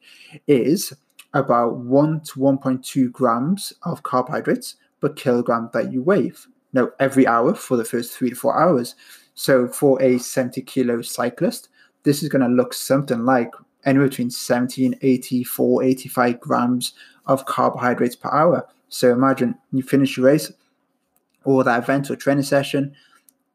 is 0.49 0.93
about 1.35 1.77
1 1.77 2.21
to 2.21 2.41
1.2 2.41 3.13
grams 3.13 3.73
of 3.85 4.03
carbohydrates 4.03 4.77
per 5.01 5.09
kilogram 5.11 5.71
that 5.73 5.93
you 5.93 6.03
weigh 6.03 6.33
no, 6.73 6.91
every 6.99 7.27
hour 7.27 7.55
for 7.55 7.77
the 7.77 7.85
first 7.85 8.13
three 8.13 8.31
to 8.31 8.37
four 8.37 8.59
hours. 8.59 8.95
So 9.35 9.69
for 9.69 10.01
a 10.03 10.19
70 10.19 10.63
kilo 10.63 11.03
cyclist, 11.03 11.69
this 12.03 12.23
is 12.23 12.29
going 12.29 12.43
to 12.43 12.55
look 12.55 12.75
something 12.75 13.25
like 13.25 13.51
anywhere 13.85 14.09
between 14.09 14.31
17, 14.31 14.97
84, 15.01 15.83
85 15.83 16.41
grams 16.41 16.93
of 17.27 17.47
carbohydrates 17.47 18.17
per 18.17 18.31
hour. 18.31 18.67
So 18.89 19.13
imagine 19.13 19.57
you 19.73 19.83
finish 19.83 20.17
your 20.17 20.27
race 20.27 20.53
or 21.45 21.65
that 21.65 21.83
event 21.83 22.11
or 22.11 22.17
training 22.17 22.45
session, 22.45 22.95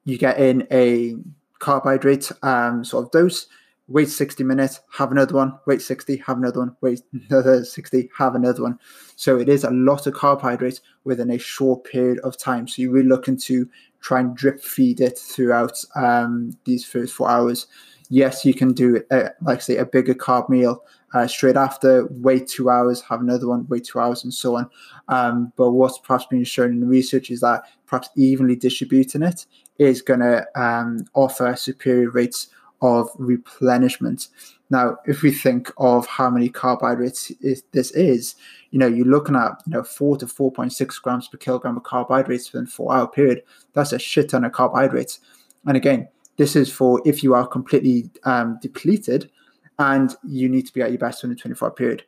you 0.05 0.17
get 0.17 0.39
in 0.39 0.67
a 0.71 1.15
carbohydrate 1.59 2.31
um, 2.43 2.83
sort 2.83 3.05
of 3.05 3.11
dose, 3.11 3.47
wait 3.87 4.09
60 4.09 4.43
minutes, 4.43 4.81
have 4.91 5.11
another 5.11 5.35
one, 5.35 5.57
wait 5.65 5.81
60, 5.81 6.17
have 6.17 6.37
another 6.37 6.59
one, 6.59 6.75
wait 6.81 7.01
another 7.29 7.63
60, 7.63 8.09
have 8.17 8.35
another 8.35 8.63
one. 8.63 8.77
So 9.15 9.39
it 9.39 9.47
is 9.47 9.63
a 9.63 9.71
lot 9.71 10.07
of 10.07 10.13
carbohydrates 10.13 10.81
within 11.05 11.31
a 11.31 11.37
short 11.37 11.85
period 11.85 12.19
of 12.19 12.37
time. 12.37 12.67
So 12.67 12.81
you're 12.81 12.91
really 12.91 13.07
looking 13.07 13.37
to 13.37 13.67
try 14.01 14.19
and 14.19 14.35
drip 14.35 14.61
feed 14.61 14.99
it 14.99 15.17
throughout 15.17 15.83
um, 15.95 16.57
these 16.65 16.85
first 16.85 17.13
four 17.13 17.29
hours. 17.29 17.67
Yes, 18.09 18.45
you 18.45 18.53
can 18.53 18.73
do, 18.73 19.01
uh, 19.11 19.29
like 19.41 19.61
say, 19.61 19.77
a 19.77 19.85
bigger 19.85 20.13
carb 20.13 20.49
meal 20.49 20.83
uh, 21.13 21.27
straight 21.27 21.55
after, 21.55 22.07
wait 22.11 22.47
two 22.47 22.69
hours, 22.69 23.01
have 23.01 23.21
another 23.21 23.47
one, 23.47 23.65
wait 23.69 23.85
two 23.85 23.99
hours, 23.99 24.23
and 24.23 24.33
so 24.33 24.57
on. 24.57 24.69
Um, 25.07 25.53
but 25.55 25.71
what's 25.71 25.97
perhaps 25.99 26.25
been 26.25 26.43
shown 26.43 26.71
in 26.71 26.79
the 26.81 26.85
research 26.85 27.31
is 27.31 27.41
that 27.41 27.63
perhaps 27.85 28.09
evenly 28.15 28.55
distributing 28.55 29.23
it 29.23 29.45
is 29.77 30.01
going 30.01 30.19
to 30.19 30.45
um, 30.59 31.05
offer 31.13 31.55
superior 31.55 32.09
rates 32.09 32.47
of 32.81 33.09
replenishment. 33.17 34.27
Now, 34.69 34.97
if 35.05 35.21
we 35.21 35.31
think 35.31 35.71
of 35.77 36.05
how 36.07 36.29
many 36.29 36.49
carbohydrates 36.49 37.31
is, 37.41 37.63
this 37.71 37.91
is, 37.91 38.35
you 38.71 38.79
know, 38.79 38.87
you're 38.87 39.05
looking 39.05 39.35
at 39.35 39.61
you 39.65 39.73
know 39.73 39.83
four 39.83 40.17
to 40.17 40.27
four 40.27 40.51
point 40.51 40.73
six 40.73 40.99
grams 40.99 41.27
per 41.27 41.37
kilogram 41.37 41.77
of 41.77 41.83
carbohydrates 41.83 42.51
within 42.51 42.67
four 42.67 42.93
hour 42.93 43.07
period. 43.07 43.43
That's 43.73 43.93
a 43.93 43.99
shit 43.99 44.29
ton 44.29 44.43
of 44.43 44.51
carbohydrates. 44.51 45.19
And 45.65 45.77
again, 45.77 46.07
this 46.37 46.55
is 46.55 46.71
for 46.71 47.01
if 47.05 47.23
you 47.23 47.33
are 47.33 47.47
completely 47.47 48.09
um, 48.23 48.59
depleted 48.61 49.31
and 49.79 50.15
you 50.23 50.49
need 50.49 50.65
to 50.65 50.73
be 50.73 50.81
at 50.81 50.89
your 50.89 50.99
best 50.99 51.23
in 51.23 51.29
the 51.29 51.35
24 51.35 51.67
hour 51.67 51.73
period. 51.73 52.03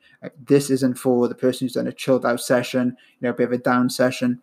This 0.45 0.69
isn't 0.69 0.97
for 0.97 1.27
the 1.27 1.35
person 1.35 1.65
who's 1.65 1.73
done 1.73 1.87
a 1.87 1.93
chilled 1.93 2.25
out 2.25 2.41
session, 2.41 2.95
you 3.19 3.25
know, 3.25 3.29
a 3.29 3.33
bit 3.33 3.45
of 3.45 3.51
a 3.51 3.57
down 3.57 3.89
session. 3.89 4.41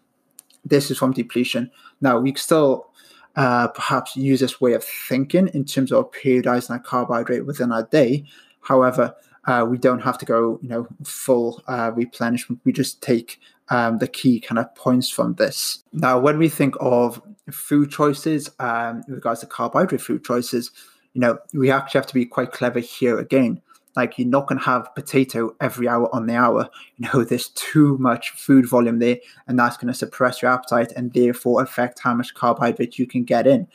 This 0.64 0.90
is 0.90 0.98
from 0.98 1.12
depletion. 1.12 1.70
Now, 2.00 2.18
we 2.18 2.34
still 2.34 2.90
uh, 3.36 3.68
perhaps 3.68 4.16
use 4.16 4.40
this 4.40 4.60
way 4.60 4.72
of 4.72 4.82
thinking 4.82 5.48
in 5.48 5.64
terms 5.64 5.92
of 5.92 6.10
periodizing 6.10 6.70
our 6.70 6.78
carbohydrate 6.78 7.46
within 7.46 7.72
our 7.72 7.84
day. 7.84 8.24
However, 8.60 9.14
uh, 9.46 9.64
we 9.68 9.78
don't 9.78 10.00
have 10.00 10.18
to 10.18 10.26
go, 10.26 10.58
you 10.62 10.68
know, 10.68 10.88
full 11.04 11.62
uh, 11.68 11.92
replenishment. 11.94 12.60
We 12.64 12.72
just 12.72 13.00
take 13.00 13.40
um, 13.68 13.98
the 13.98 14.08
key 14.08 14.40
kind 14.40 14.58
of 14.58 14.74
points 14.74 15.08
from 15.10 15.34
this. 15.34 15.84
Now, 15.92 16.18
when 16.18 16.38
we 16.38 16.48
think 16.48 16.74
of 16.80 17.22
food 17.50 17.90
choices 17.90 18.50
um, 18.58 19.02
in 19.06 19.14
regards 19.14 19.40
to 19.40 19.46
carbohydrate 19.46 20.00
food 20.00 20.24
choices, 20.24 20.70
you 21.12 21.20
know, 21.20 21.38
we 21.54 21.70
actually 21.70 21.98
have 21.98 22.06
to 22.08 22.14
be 22.14 22.26
quite 22.26 22.52
clever 22.52 22.80
here 22.80 23.18
again. 23.18 23.62
Like 23.96 24.18
you're 24.18 24.28
not 24.28 24.46
going 24.46 24.58
to 24.58 24.64
have 24.64 24.94
potato 24.94 25.54
every 25.60 25.88
hour 25.88 26.14
on 26.14 26.26
the 26.26 26.34
hour. 26.34 26.68
You 26.96 27.08
know, 27.08 27.24
there's 27.28 27.48
too 27.50 27.96
much 27.98 28.30
food 28.30 28.68
volume 28.68 28.98
there, 28.98 29.18
and 29.46 29.58
that's 29.58 29.76
going 29.76 29.88
to 29.88 29.98
suppress 29.98 30.42
your 30.42 30.52
appetite 30.52 30.92
and 30.92 31.12
therefore 31.12 31.62
affect 31.62 32.00
how 32.00 32.14
much 32.14 32.34
carbohydrate 32.34 32.98
you 32.98 33.06
can 33.06 33.24
get 33.24 33.46
in. 33.46 33.66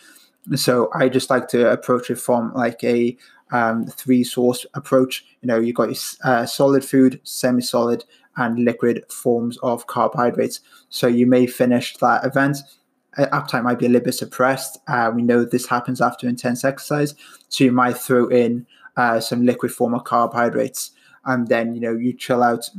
So 0.56 0.90
I 0.94 1.10
just 1.10 1.30
like 1.30 1.48
to 1.50 1.72
approach 1.72 2.10
it 2.10 2.18
from 2.18 2.54
like 2.54 2.84
a 2.84 3.16
um, 3.52 3.86
three 3.86 4.24
source 4.24 4.66
approach. 4.74 5.26
You 5.42 5.48
know, 5.48 5.60
you've 5.60 5.76
got 5.76 5.90
your 5.90 5.98
uh, 6.24 6.46
solid 6.46 6.86
food, 6.86 7.20
semi 7.24 7.62
solid, 7.62 8.06
and 8.38 8.64
liquid 8.64 9.04
forms 9.12 9.58
of 9.58 9.88
carbohydrates. 9.88 10.62
So 10.90 11.08
you 11.08 11.28
may 11.28 11.48
finish 11.48 11.98
that 11.98 12.26
event 12.26 12.58
appetite 13.18 13.64
might 13.64 13.80
be 13.80 13.86
a 13.86 13.90
little 13.90 14.06
bit 14.06 14.14
suppressed. 14.14 14.80
Uh, 14.88 15.12
we 15.14 15.22
know 15.22 15.44
this 15.44 15.68
happens 15.68 16.02
after 16.02 16.28
intense 16.28 16.64
exercise, 16.64 17.16
so 17.50 17.64
you 17.64 17.72
might 17.72 17.98
throw 17.98 18.28
in 18.28 18.66
uh, 18.98 19.20
some 19.20 19.46
liquid 19.46 19.72
form 19.72 19.94
of 19.94 20.04
carbohydrates, 20.04 20.92
and 21.26 21.48
then 21.48 21.76
you 21.76 21.82
know 21.82 21.96
you 21.96 22.14
chill 22.14 22.44
out, 22.44 22.70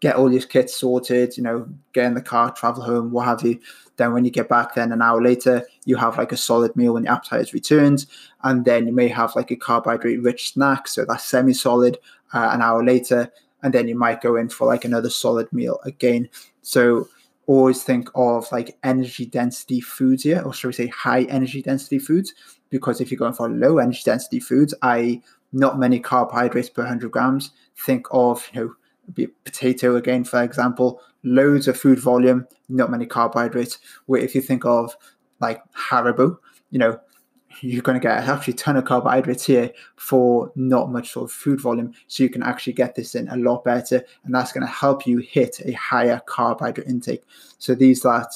get 0.00 0.16
all 0.16 0.32
your 0.32 0.42
kits 0.42 0.76
sorted, 0.76 1.36
you 1.36 1.42
know, 1.42 1.68
get 1.92 2.06
in 2.06 2.14
the 2.14 2.22
car, 2.22 2.52
travel 2.52 2.82
home, 2.82 3.10
what 3.10 3.26
have 3.26 3.42
you. 3.42 3.58
Then 3.96 4.12
when 4.12 4.24
you 4.24 4.30
get 4.30 4.48
back, 4.48 4.74
then 4.74 4.92
an 4.92 5.00
hour 5.00 5.22
later, 5.22 5.66
you 5.86 5.96
have 5.96 6.18
like 6.18 6.32
a 6.32 6.36
solid 6.36 6.76
meal 6.76 6.94
when 6.94 7.04
your 7.04 7.14
appetite 7.14 7.40
is 7.40 7.54
returned, 7.54 8.06
and 8.42 8.64
then 8.64 8.86
you 8.86 8.92
may 8.92 9.08
have 9.08 9.34
like 9.34 9.50
a 9.50 9.56
carbohydrate-rich 9.56 10.52
snack, 10.52 10.88
so 10.88 11.04
that's 11.04 11.24
semi-solid. 11.24 11.98
Uh, 12.34 12.50
an 12.52 12.60
hour 12.60 12.84
later, 12.84 13.32
and 13.62 13.72
then 13.72 13.86
you 13.86 13.96
might 13.96 14.20
go 14.20 14.34
in 14.34 14.48
for 14.48 14.66
like 14.66 14.84
another 14.84 15.08
solid 15.08 15.50
meal 15.52 15.78
again. 15.84 16.28
So 16.62 17.08
always 17.46 17.84
think 17.84 18.10
of 18.16 18.50
like 18.50 18.76
energy 18.82 19.26
density 19.26 19.80
foods 19.80 20.24
here, 20.24 20.42
or 20.44 20.52
should 20.52 20.66
we 20.66 20.72
say 20.72 20.88
high 20.88 21.22
energy 21.22 21.62
density 21.62 22.00
foods? 22.00 22.34
Because 22.70 23.00
if 23.00 23.10
you're 23.10 23.18
going 23.18 23.32
for 23.32 23.48
low 23.48 23.78
energy 23.78 24.02
density 24.04 24.40
foods, 24.40 24.74
i.e., 24.82 25.22
not 25.52 25.78
many 25.78 26.00
carbohydrates 26.00 26.68
per 26.68 26.82
100 26.82 27.10
grams, 27.10 27.52
think 27.76 28.06
of, 28.10 28.48
you 28.52 28.60
know, 28.60 29.26
potato 29.44 29.96
again, 29.96 30.24
for 30.24 30.42
example, 30.42 31.00
loads 31.22 31.68
of 31.68 31.78
food 31.78 31.98
volume, 31.98 32.46
not 32.68 32.90
many 32.90 33.06
carbohydrates. 33.06 33.78
Where 34.06 34.20
if 34.20 34.34
you 34.34 34.40
think 34.40 34.64
of 34.64 34.96
like 35.40 35.62
Haribo, 35.72 36.38
you 36.70 36.78
know, 36.78 37.00
you're 37.60 37.82
going 37.82 37.98
to 37.98 38.02
get 38.02 38.28
actually 38.28 38.54
a 38.54 38.56
ton 38.56 38.76
of 38.76 38.84
carbohydrates 38.84 39.46
here 39.46 39.72
for 39.96 40.52
not 40.56 40.90
much 40.90 41.12
sort 41.12 41.30
of 41.30 41.32
food 41.34 41.60
volume. 41.60 41.94
So 42.06 42.22
you 42.22 42.28
can 42.28 42.42
actually 42.42 42.74
get 42.74 42.94
this 42.94 43.14
in 43.14 43.28
a 43.28 43.36
lot 43.36 43.64
better, 43.64 44.04
and 44.24 44.34
that's 44.34 44.52
going 44.52 44.66
to 44.66 44.72
help 44.72 45.06
you 45.06 45.18
hit 45.18 45.60
a 45.64 45.72
higher 45.72 46.20
carbohydrate 46.26 46.86
intake. 46.86 47.22
So 47.58 47.74
these 47.74 48.04
are 48.04 48.28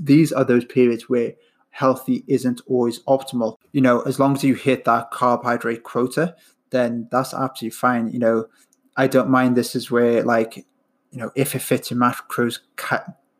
these 0.00 0.32
are 0.32 0.44
those 0.44 0.64
periods 0.64 1.08
where 1.08 1.34
healthy 1.76 2.24
isn't 2.26 2.62
always 2.66 3.00
optimal. 3.00 3.58
You 3.72 3.82
know, 3.82 4.00
as 4.02 4.18
long 4.18 4.34
as 4.34 4.42
you 4.42 4.54
hit 4.54 4.84
that 4.86 5.10
carbohydrate 5.10 5.82
quota, 5.82 6.34
then 6.70 7.06
that's 7.10 7.34
absolutely 7.34 7.76
fine. 7.76 8.10
You 8.10 8.18
know, 8.18 8.46
I 8.96 9.06
don't 9.06 9.28
mind. 9.28 9.56
This 9.56 9.76
is 9.76 9.90
where 9.90 10.22
like, 10.22 10.56
you 10.56 11.18
know, 11.18 11.30
if 11.34 11.54
it 11.54 11.60
fits 11.60 11.90
your 11.90 12.00
macros 12.00 12.60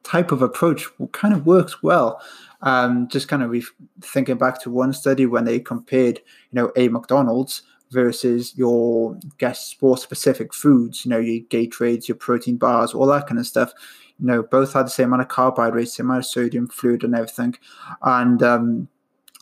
type 0.02 0.30
of 0.32 0.42
approach 0.42 0.86
kind 1.12 1.34
of 1.34 1.46
works 1.46 1.82
well. 1.82 2.20
Um, 2.62 3.08
just 3.08 3.28
kind 3.28 3.42
of 3.42 3.50
re- 3.50 3.64
thinking 4.00 4.38
back 4.38 4.60
to 4.62 4.70
one 4.70 4.92
study 4.92 5.26
when 5.26 5.44
they 5.44 5.58
compared, 5.58 6.18
you 6.18 6.54
know, 6.54 6.72
a 6.76 6.88
McDonald's 6.88 7.62
versus 7.90 8.56
your 8.56 9.18
guest 9.38 9.68
sport 9.68 10.00
specific 10.00 10.54
foods, 10.54 11.04
you 11.04 11.10
know, 11.10 11.18
your 11.18 11.44
Gatorades, 11.46 12.08
your 12.08 12.16
protein 12.16 12.56
bars, 12.56 12.94
all 12.94 13.06
that 13.06 13.26
kind 13.26 13.38
of 13.38 13.46
stuff. 13.46 13.72
You 14.20 14.26
know, 14.26 14.42
both 14.42 14.72
had 14.72 14.86
the 14.86 14.90
same 14.90 15.08
amount 15.08 15.22
of 15.22 15.28
carbohydrates, 15.28 15.96
same 15.96 16.06
amount 16.06 16.20
of 16.20 16.26
sodium, 16.26 16.68
fluid, 16.68 17.04
and 17.04 17.14
everything. 17.14 17.56
And 18.02 18.42
um, 18.42 18.88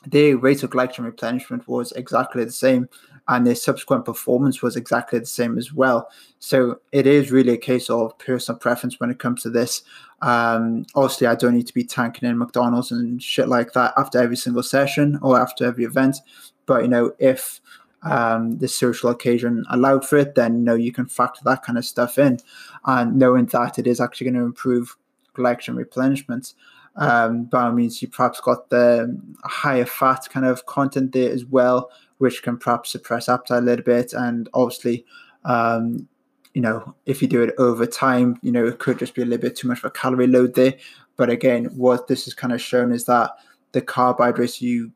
their 0.07 0.37
rate 0.37 0.63
of 0.63 0.71
glycogen 0.71 1.05
replenishment 1.05 1.69
was 1.69 1.93
exactly 1.93 2.45
the 2.45 2.53
same 2.53 2.89
and 3.29 3.47
their 3.47 3.55
subsequent 3.55 4.05
performance 4.05 4.63
was 4.63 4.77
exactly 4.77 5.19
the 5.19 5.27
same 5.27 5.57
as 5.57 5.73
well. 5.73 6.11
So 6.41 6.81
it 6.93 7.07
is 7.07 7.31
really 7.31 7.53
a 7.53 7.59
case 7.59 7.89
of 7.89 8.17
personal 8.19 8.59
preference 8.59 9.01
when 9.01 9.11
it 9.11 9.19
comes 9.19 9.43
to 9.43 9.51
this. 9.51 9.83
Um, 10.21 10.85
obviously, 10.95 11.27
I 11.27 11.35
don't 11.35 11.55
need 11.55 11.67
to 11.67 11.75
be 11.75 11.85
tanking 11.85 12.29
in 12.29 12.39
McDonald's 12.39 12.93
and 12.93 13.23
shit 13.23 13.49
like 13.49 13.73
that 13.73 13.95
after 13.97 14.19
every 14.19 14.37
single 14.37 14.63
session 14.63 15.19
or 15.23 15.41
after 15.41 15.65
every 15.65 15.85
event. 15.85 16.19
But 16.67 16.83
you 16.83 16.89
know, 16.89 17.13
if 17.19 17.61
um, 18.05 18.59
the 18.59 18.69
social 18.69 19.11
occasion 19.11 19.65
allowed 19.71 20.07
for 20.07 20.17
it, 20.19 20.35
then 20.35 20.59
you 20.59 20.63
know 20.63 20.75
you 20.75 20.93
can 20.93 21.07
factor 21.07 21.41
that 21.45 21.63
kind 21.63 21.79
of 21.79 21.85
stuff 21.85 22.19
in, 22.19 22.39
and 22.85 23.17
knowing 23.19 23.47
that 23.47 23.79
it 23.79 23.87
is 23.87 24.01
actually 24.01 24.31
going 24.31 24.41
to 24.41 24.47
improve 24.47 24.97
glycogen 25.35 25.77
replenishment. 25.77 26.55
Um, 26.97 27.45
by 27.45 27.65
all 27.65 27.73
means, 27.73 28.01
you 28.01 28.09
perhaps 28.09 28.41
got 28.41 28.71
the 28.71 29.21
higher 29.45 29.85
fat 29.85 30.29
kind 30.31 30.47
of 30.47 30.67
content 30.67 31.13
there 31.13 31.33
as 31.33 31.45
well, 31.45 31.91
which 32.19 32.43
can 32.43 32.57
perhaps 32.57 32.93
suppress 32.93 33.29
appetite 33.29 33.63
a 33.63 33.67
little 33.67 33.85
bit. 33.85 34.13
And 34.13 34.49
obviously, 34.55 35.05
um, 35.45 36.09
you 36.55 36.63
know, 36.63 36.95
if 37.05 37.21
you 37.21 37.27
do 37.27 37.43
it 37.43 37.55
over 37.59 37.85
time, 37.85 38.39
you 38.43 38.53
know, 38.53 38.65
it 38.65 38.79
could 38.79 38.99
just 38.99 39.15
be 39.15 39.23
a 39.23 39.25
little 39.25 39.43
bit 39.43 39.57
too 39.57 39.67
much 39.67 39.79
of 39.79 39.87
a 39.87 39.91
calorie 39.91 40.29
load 40.29 40.55
there. 40.55 40.75
But 41.17 41.31
again, 41.31 41.67
what 41.77 42.07
this 42.07 42.27
has 42.27 42.35
kind 42.35 42.53
of 42.53 42.61
shown 42.61 42.93
is 42.93 43.05
that 43.07 43.33
the 43.73 43.81
carbohydrates 43.81 44.63
you, 44.63 44.93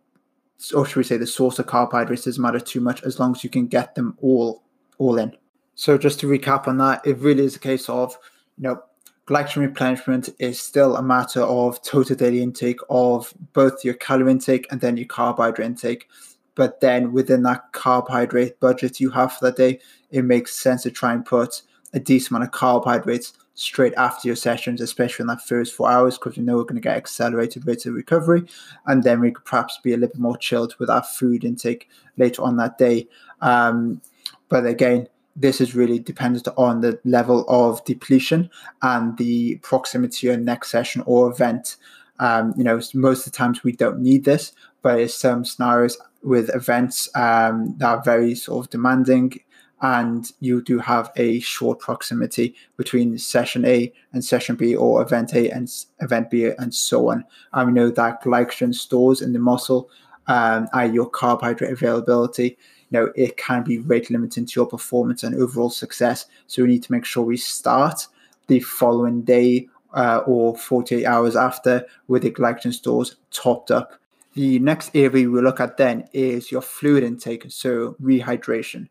or 0.74 0.84
should 0.86 0.96
we 0.96 1.04
say, 1.04 1.16
the 1.16 1.26
source 1.26 1.58
of 1.58 1.66
carbohydrates 1.66 2.24
doesn't 2.24 2.42
matter 2.42 2.60
too 2.60 2.80
much 2.80 3.02
as 3.04 3.20
long 3.20 3.34
as 3.34 3.44
you 3.44 3.50
can 3.50 3.66
get 3.66 3.94
them 3.94 4.16
all, 4.20 4.62
all 4.98 5.18
in. 5.18 5.36
So 5.74 5.96
just 5.96 6.18
to 6.20 6.26
recap 6.26 6.66
on 6.66 6.78
that, 6.78 7.06
it 7.06 7.18
really 7.18 7.44
is 7.44 7.56
a 7.56 7.60
case 7.60 7.88
of, 7.88 8.18
you 8.56 8.64
know, 8.64 8.82
glycogen 9.26 9.58
replenishment 9.58 10.30
is 10.38 10.58
still 10.58 10.96
a 10.96 11.02
matter 11.02 11.42
of 11.42 11.82
total 11.82 12.16
daily 12.16 12.42
intake 12.42 12.80
of 12.88 13.32
both 13.52 13.84
your 13.84 13.94
calorie 13.94 14.32
intake 14.32 14.66
and 14.70 14.80
then 14.80 14.96
your 14.96 15.06
carbohydrate 15.06 15.66
intake. 15.66 16.08
But 16.54 16.80
then 16.80 17.12
within 17.12 17.42
that 17.44 17.70
carbohydrate 17.72 18.58
budget 18.58 18.98
you 18.98 19.10
have 19.10 19.34
for 19.34 19.44
that 19.44 19.56
day, 19.56 19.78
it 20.10 20.22
makes 20.22 20.56
sense 20.56 20.82
to 20.82 20.90
try 20.90 21.12
and 21.12 21.24
put 21.24 21.62
a 21.92 22.00
decent 22.00 22.30
amount 22.30 22.44
of 22.44 22.50
carbohydrates 22.52 23.34
straight 23.58 23.94
after 23.96 24.28
your 24.28 24.36
sessions, 24.36 24.80
especially 24.80 25.24
in 25.24 25.26
that 25.26 25.42
first 25.42 25.74
four 25.74 25.90
hours, 25.90 26.16
because 26.16 26.36
we 26.36 26.44
know 26.44 26.56
we're 26.56 26.62
going 26.62 26.76
to 26.76 26.80
get 26.80 26.96
accelerated 26.96 27.66
rates 27.66 27.86
of 27.86 27.94
recovery. 27.94 28.44
And 28.86 29.02
then 29.02 29.20
we 29.20 29.32
could 29.32 29.44
perhaps 29.44 29.78
be 29.82 29.92
a 29.92 29.96
little 29.96 30.14
bit 30.14 30.20
more 30.20 30.36
chilled 30.36 30.76
with 30.78 30.88
our 30.88 31.02
food 31.02 31.44
intake 31.44 31.88
later 32.16 32.42
on 32.42 32.56
that 32.58 32.78
day. 32.78 33.08
Um, 33.40 34.00
but 34.48 34.64
again, 34.64 35.08
this 35.34 35.60
is 35.60 35.74
really 35.74 35.98
dependent 35.98 36.46
on 36.56 36.82
the 36.82 37.00
level 37.04 37.44
of 37.48 37.84
depletion 37.84 38.48
and 38.82 39.18
the 39.18 39.56
proximity 39.56 40.20
to 40.20 40.26
your 40.28 40.36
next 40.36 40.70
session 40.70 41.02
or 41.04 41.28
event. 41.28 41.76
Um, 42.20 42.54
you 42.56 42.62
know, 42.62 42.80
most 42.94 43.26
of 43.26 43.32
the 43.32 43.36
times 43.36 43.64
we 43.64 43.72
don't 43.72 43.98
need 43.98 44.24
this, 44.24 44.52
but 44.82 45.00
in 45.00 45.08
some 45.08 45.44
scenarios 45.44 45.98
with 46.22 46.54
events 46.54 47.08
um, 47.16 47.74
that 47.78 47.86
are 47.88 48.02
very 48.02 48.36
sort 48.36 48.66
of 48.66 48.70
demanding 48.70 49.40
and 49.80 50.32
you 50.40 50.62
do 50.62 50.78
have 50.78 51.10
a 51.16 51.40
short 51.40 51.78
proximity 51.78 52.54
between 52.76 53.16
session 53.18 53.64
A 53.64 53.92
and 54.12 54.24
session 54.24 54.56
B 54.56 54.74
or 54.74 55.02
event 55.02 55.34
A 55.34 55.50
and 55.50 55.70
event 56.00 56.30
B 56.30 56.50
and 56.58 56.74
so 56.74 57.10
on. 57.10 57.24
And 57.52 57.68
we 57.68 57.72
know 57.72 57.90
that 57.90 58.22
glycogen 58.22 58.74
stores 58.74 59.22
in 59.22 59.32
the 59.32 59.38
muscle 59.38 59.88
um, 60.26 60.68
are 60.72 60.86
your 60.86 61.08
carbohydrate 61.08 61.72
availability. 61.72 62.58
You 62.90 63.00
know, 63.00 63.12
it 63.14 63.36
can 63.36 63.62
be 63.62 63.78
rate 63.78 64.10
limiting 64.10 64.46
to 64.46 64.60
your 64.60 64.66
performance 64.66 65.22
and 65.22 65.34
overall 65.34 65.70
success. 65.70 66.26
So 66.46 66.62
we 66.62 66.70
need 66.70 66.82
to 66.84 66.92
make 66.92 67.04
sure 67.04 67.22
we 67.22 67.36
start 67.36 68.06
the 68.48 68.60
following 68.60 69.22
day 69.22 69.68
uh, 69.94 70.18
or 70.26 70.56
48 70.56 71.04
hours 71.04 71.36
after 71.36 71.86
with 72.08 72.22
the 72.22 72.30
glycogen 72.30 72.72
stores 72.72 73.16
topped 73.30 73.70
up. 73.70 73.94
The 74.34 74.58
next 74.58 74.94
area 74.94 75.28
we 75.28 75.40
look 75.40 75.60
at 75.60 75.76
then 75.76 76.08
is 76.12 76.52
your 76.52 76.62
fluid 76.62 77.02
intake, 77.02 77.46
so 77.48 77.96
rehydration. 78.00 78.88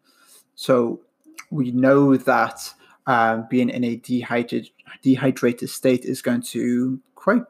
So 0.58 1.00
we 1.52 1.72
know 1.72 2.18
that 2.18 2.74
um, 3.06 3.48
being 3.50 3.70
in 3.70 3.84
a 3.86 3.96
dehydrated 3.96 4.70
dehydrated 5.02 5.70
state 5.70 6.04
is 6.04 6.22
going 6.22 6.42
to 6.42 7.00
quite 7.16 7.44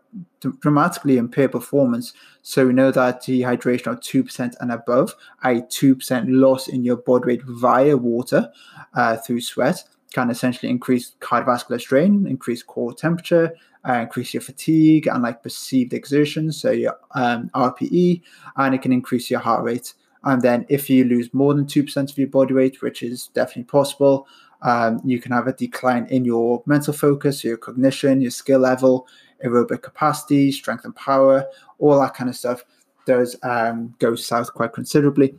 dramatically 0.59 1.17
impair 1.17 1.47
performance. 1.47 2.13
So 2.41 2.67
we 2.67 2.73
know 2.73 2.91
that 2.91 3.23
dehydration 3.23 3.87
of 3.87 4.01
two 4.01 4.23
percent 4.23 4.55
and 4.59 4.71
above, 4.71 5.15
a 5.43 5.61
two 5.61 5.95
percent 5.95 6.29
loss 6.29 6.67
in 6.67 6.83
your 6.83 6.97
body 6.97 7.25
weight 7.27 7.43
via 7.43 7.95
water 7.95 8.51
uh, 8.93 9.15
through 9.17 9.41
sweat, 9.41 9.83
can 10.11 10.29
essentially 10.29 10.69
increase 10.69 11.15
cardiovascular 11.21 11.79
strain, 11.79 12.27
increase 12.27 12.61
core 12.61 12.93
temperature, 12.93 13.55
uh, 13.87 13.93
increase 13.93 14.33
your 14.33 14.41
fatigue 14.41 15.07
and 15.07 15.23
like 15.23 15.41
perceived 15.41 15.93
exertion, 15.93 16.51
so 16.51 16.71
your 16.71 16.97
um, 17.15 17.49
RPE, 17.55 18.21
and 18.57 18.75
it 18.75 18.81
can 18.81 18.91
increase 18.91 19.31
your 19.31 19.39
heart 19.39 19.63
rate. 19.63 19.93
And 20.27 20.41
then 20.41 20.65
if 20.67 20.89
you 20.89 21.05
lose 21.05 21.33
more 21.33 21.53
than 21.53 21.65
2% 21.65 22.11
of 22.11 22.17
your 22.17 22.27
body 22.27 22.53
weight, 22.53 22.81
which 22.81 23.01
is 23.01 23.27
definitely 23.27 23.63
possible, 23.63 24.27
um, 24.61 24.99
you 25.05 25.21
can 25.21 25.31
have 25.31 25.47
a 25.47 25.53
decline 25.53 26.05
in 26.07 26.25
your 26.25 26.61
mental 26.65 26.91
focus, 26.91 27.45
your 27.45 27.55
cognition, 27.55 28.19
your 28.19 28.31
skill 28.31 28.59
level, 28.59 29.07
aerobic 29.45 29.83
capacity, 29.83 30.51
strength 30.51 30.83
and 30.83 30.93
power, 30.97 31.45
all 31.79 31.97
that 32.01 32.13
kind 32.13 32.29
of 32.29 32.35
stuff 32.35 32.65
does 33.05 33.37
um, 33.43 33.95
go 33.99 34.15
south 34.15 34.53
quite 34.53 34.73
considerably. 34.73 35.33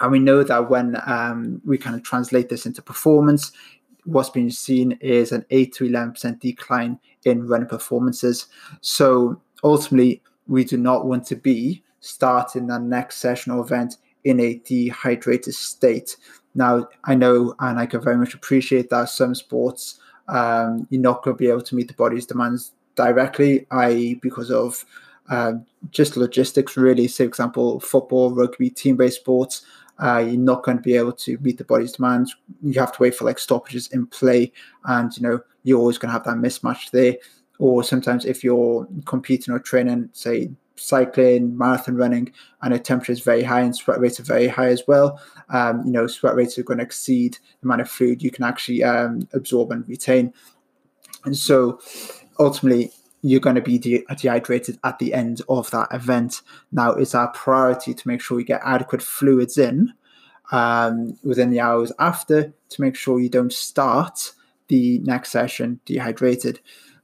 And 0.00 0.12
we 0.12 0.20
know 0.20 0.44
that 0.44 0.70
when 0.70 0.96
um, 1.04 1.60
we 1.64 1.76
kind 1.76 1.96
of 1.96 2.04
translate 2.04 2.48
this 2.48 2.64
into 2.64 2.80
performance, 2.80 3.50
what's 4.04 4.30
been 4.30 4.52
seen 4.52 4.92
is 5.00 5.32
an 5.32 5.44
8 5.50 5.74
to 5.74 5.84
11% 5.84 6.38
decline 6.38 7.00
in 7.24 7.48
running 7.48 7.68
performances. 7.68 8.46
So 8.82 9.42
ultimately, 9.64 10.22
we 10.46 10.62
do 10.62 10.76
not 10.76 11.06
want 11.06 11.26
to 11.26 11.34
be 11.34 11.82
starting 11.98 12.68
the 12.68 12.78
next 12.78 13.16
session 13.16 13.50
or 13.50 13.62
event 13.62 13.96
in 14.24 14.40
a 14.40 14.60
dehydrated 14.64 15.54
state. 15.54 16.16
Now, 16.54 16.88
I 17.04 17.14
know 17.14 17.54
and 17.60 17.78
I 17.78 17.86
can 17.86 18.02
very 18.02 18.16
much 18.16 18.34
appreciate 18.34 18.90
that 18.90 19.08
some 19.08 19.34
sports 19.34 19.98
um, 20.28 20.86
you're 20.90 21.00
not 21.00 21.22
going 21.22 21.36
to 21.36 21.38
be 21.38 21.48
able 21.48 21.62
to 21.62 21.74
meet 21.74 21.88
the 21.88 21.94
body's 21.94 22.26
demands 22.26 22.72
directly, 22.94 23.66
i.e., 23.72 24.14
because 24.14 24.50
of 24.50 24.84
uh, 25.30 25.54
just 25.90 26.16
logistics, 26.16 26.76
really. 26.76 27.08
Say, 27.08 27.24
for 27.24 27.28
example, 27.28 27.80
football, 27.80 28.32
rugby, 28.32 28.70
team 28.70 28.96
based 28.96 29.20
sports 29.20 29.64
uh, 30.02 30.18
you're 30.18 30.36
not 30.36 30.64
going 30.64 30.76
to 30.76 30.82
be 30.82 30.96
able 30.96 31.12
to 31.12 31.38
meet 31.38 31.58
the 31.58 31.64
body's 31.64 31.92
demands. 31.92 32.34
You 32.62 32.78
have 32.80 32.92
to 32.92 33.02
wait 33.02 33.14
for 33.14 33.24
like 33.24 33.38
stoppages 33.38 33.86
in 33.88 34.06
play, 34.06 34.52
and 34.84 35.16
you 35.16 35.22
know 35.22 35.40
you're 35.62 35.78
always 35.78 35.98
going 35.98 36.08
to 36.08 36.12
have 36.12 36.24
that 36.24 36.36
mismatch 36.36 36.90
there. 36.90 37.16
Or 37.58 37.84
sometimes 37.84 38.24
if 38.24 38.42
you're 38.42 38.88
competing 39.04 39.54
or 39.54 39.60
training, 39.60 40.08
say 40.12 40.50
cycling, 40.76 41.56
marathon 41.56 41.96
running, 41.96 42.32
and 42.62 42.74
the 42.74 42.78
temperature 42.78 43.12
is 43.12 43.20
very 43.20 43.42
high 43.42 43.60
and 43.60 43.74
sweat 43.74 44.00
rates 44.00 44.20
are 44.20 44.24
very 44.24 44.48
high 44.48 44.68
as 44.68 44.82
well. 44.86 45.20
Um, 45.50 45.82
you 45.84 45.92
know, 45.92 46.06
sweat 46.06 46.34
rates 46.34 46.58
are 46.58 46.62
going 46.62 46.78
to 46.78 46.84
exceed 46.84 47.34
the 47.60 47.66
amount 47.66 47.80
of 47.80 47.90
food 47.90 48.22
you 48.22 48.30
can 48.30 48.44
actually 48.44 48.82
um, 48.82 49.28
absorb 49.32 49.70
and 49.70 49.88
retain. 49.88 50.32
And 51.24 51.36
so 51.36 51.80
ultimately, 52.38 52.90
you're 53.22 53.40
going 53.40 53.56
to 53.56 53.62
be 53.62 53.78
de- 53.78 54.04
dehydrated 54.16 54.78
at 54.84 54.98
the 54.98 55.14
end 55.14 55.42
of 55.48 55.70
that 55.70 55.88
event. 55.92 56.42
Now, 56.72 56.92
it's 56.92 57.14
our 57.14 57.28
priority 57.28 57.94
to 57.94 58.08
make 58.08 58.20
sure 58.20 58.36
we 58.36 58.44
get 58.44 58.60
adequate 58.64 59.02
fluids 59.02 59.58
in 59.58 59.94
um, 60.50 61.16
within 61.22 61.50
the 61.50 61.60
hours 61.60 61.92
after 61.98 62.52
to 62.68 62.80
make 62.80 62.96
sure 62.96 63.20
you 63.20 63.28
don't 63.28 63.52
start 63.52 64.32
the 64.68 64.98
next 65.00 65.30
session 65.30 65.80
dehydrated. 65.84 66.60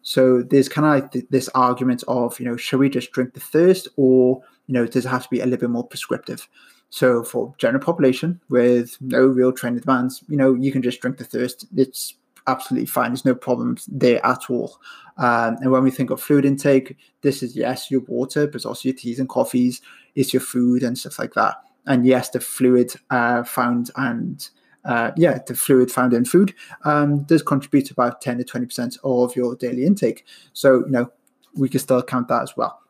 So 0.09 0.41
there's 0.41 0.71
kind 0.71 1.03
of 1.03 1.23
this 1.29 1.51
argument 1.51 2.03
of, 2.09 2.41
you 2.41 2.47
know, 2.47 2.57
should 2.57 2.81
we 2.81 2.89
just 2.89 3.13
drink 3.13 3.35
the 3.35 3.41
thirst 3.41 3.89
or, 3.99 4.41
you 4.67 4.73
know, 4.73 4.87
does 4.87 5.05
it 5.05 5.09
have 5.11 5.25
to 5.25 5.29
be 5.29 5.41
a 5.41 5.45
little 5.45 5.59
bit 5.59 5.69
more 5.69 5.87
prescriptive? 5.87 6.49
So 6.89 7.23
for 7.23 7.55
general 7.59 7.85
population 7.85 8.41
with 8.49 8.97
no 9.03 9.27
real 9.27 9.53
training 9.53 9.81
demands, 9.81 10.25
you 10.27 10.39
know, 10.39 10.55
you 10.55 10.73
can 10.73 10.81
just 10.81 11.03
drink 11.03 11.19
the 11.19 11.25
thirst. 11.25 11.67
It's 11.77 12.15
absolutely 12.47 12.87
fine. 12.87 13.11
There's 13.11 13.27
no 13.27 13.35
problems 13.35 13.85
there 13.93 14.25
at 14.25 14.49
all. 14.49 14.81
Um, 15.19 15.59
and 15.61 15.71
when 15.71 15.85
we 15.85 15.91
think 15.91 16.09
of 16.09 16.23
fluid 16.23 16.47
intake, 16.47 16.97
this 17.21 17.43
is 17.43 17.55
yes, 17.55 17.91
your 17.91 18.01
water, 18.09 18.47
but 18.47 18.65
also 18.65 18.89
your 18.89 18.97
teas 18.97 19.19
and 19.19 19.29
coffees, 19.29 19.83
it's 20.15 20.33
your 20.33 20.41
food 20.41 20.83
and 20.85 20.97
stuff 20.97 21.19
like 21.19 21.35
that. 21.35 21.57
And 21.85 22.07
yes, 22.07 22.31
the 22.31 22.41
fluid 22.41 22.95
uh, 23.11 23.43
found 23.45 23.91
and 23.97 24.49
uh, 24.85 25.11
yeah, 25.17 25.39
the 25.47 25.55
fluid 25.55 25.91
found 25.91 26.13
in 26.13 26.25
food 26.25 26.55
um, 26.85 27.25
does 27.25 27.43
contribute 27.43 27.91
about 27.91 28.21
10 28.21 28.39
to 28.39 28.45
20% 28.45 28.99
of 29.05 29.37
your 29.37 29.55
daily 29.57 29.85
intake. 29.85 30.25
So, 30.53 30.85
you 30.87 30.91
know, 30.91 31.13
we 31.55 31.69
can 31.69 31.81
still 31.81 32.03
count 32.03 32.29
that 32.29 32.43
as 32.43 32.57
well. 32.57 32.81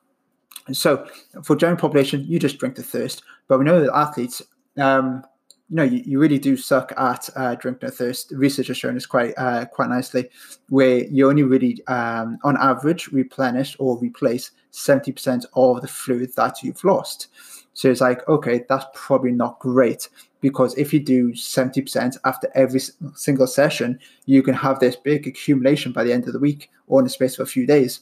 So, 0.72 1.06
for 1.42 1.56
general 1.56 1.78
population, 1.78 2.24
you 2.24 2.38
just 2.38 2.58
drink 2.58 2.76
the 2.76 2.82
thirst. 2.82 3.22
But 3.48 3.58
we 3.58 3.64
know 3.64 3.80
that 3.80 3.96
athletes, 3.96 4.42
um, 4.76 5.24
you 5.70 5.76
know, 5.76 5.82
you, 5.82 6.02
you 6.04 6.18
really 6.18 6.38
do 6.38 6.56
suck 6.56 6.92
at 6.96 7.28
uh, 7.36 7.54
drink 7.54 7.82
no 7.82 7.88
thirst. 7.88 8.32
Research 8.32 8.68
has 8.68 8.76
shown 8.76 8.94
this 8.94 9.06
quite 9.06 9.34
uh, 9.36 9.64
quite 9.66 9.88
nicely, 9.88 10.28
where 10.68 11.04
you 11.04 11.28
only 11.28 11.42
really, 11.42 11.84
um, 11.86 12.38
on 12.44 12.56
average, 12.58 13.08
replenish 13.08 13.76
or 13.78 13.98
replace 13.98 14.50
seventy 14.70 15.12
percent 15.12 15.46
of 15.54 15.80
the 15.80 15.88
fluid 15.88 16.34
that 16.36 16.62
you've 16.62 16.84
lost. 16.84 17.28
So 17.78 17.88
it's 17.88 18.00
like, 18.00 18.28
okay, 18.28 18.64
that's 18.68 18.86
probably 18.92 19.30
not 19.30 19.60
great 19.60 20.08
because 20.40 20.76
if 20.76 20.92
you 20.92 20.98
do 20.98 21.32
seventy 21.36 21.80
percent 21.80 22.16
after 22.24 22.50
every 22.56 22.80
single 23.14 23.46
session, 23.46 24.00
you 24.26 24.42
can 24.42 24.54
have 24.54 24.80
this 24.80 24.96
big 24.96 25.28
accumulation 25.28 25.92
by 25.92 26.02
the 26.02 26.12
end 26.12 26.26
of 26.26 26.32
the 26.32 26.40
week 26.40 26.72
or 26.88 26.98
in 26.98 27.04
the 27.04 27.10
space 27.10 27.38
of 27.38 27.46
a 27.46 27.48
few 27.48 27.68
days. 27.68 28.00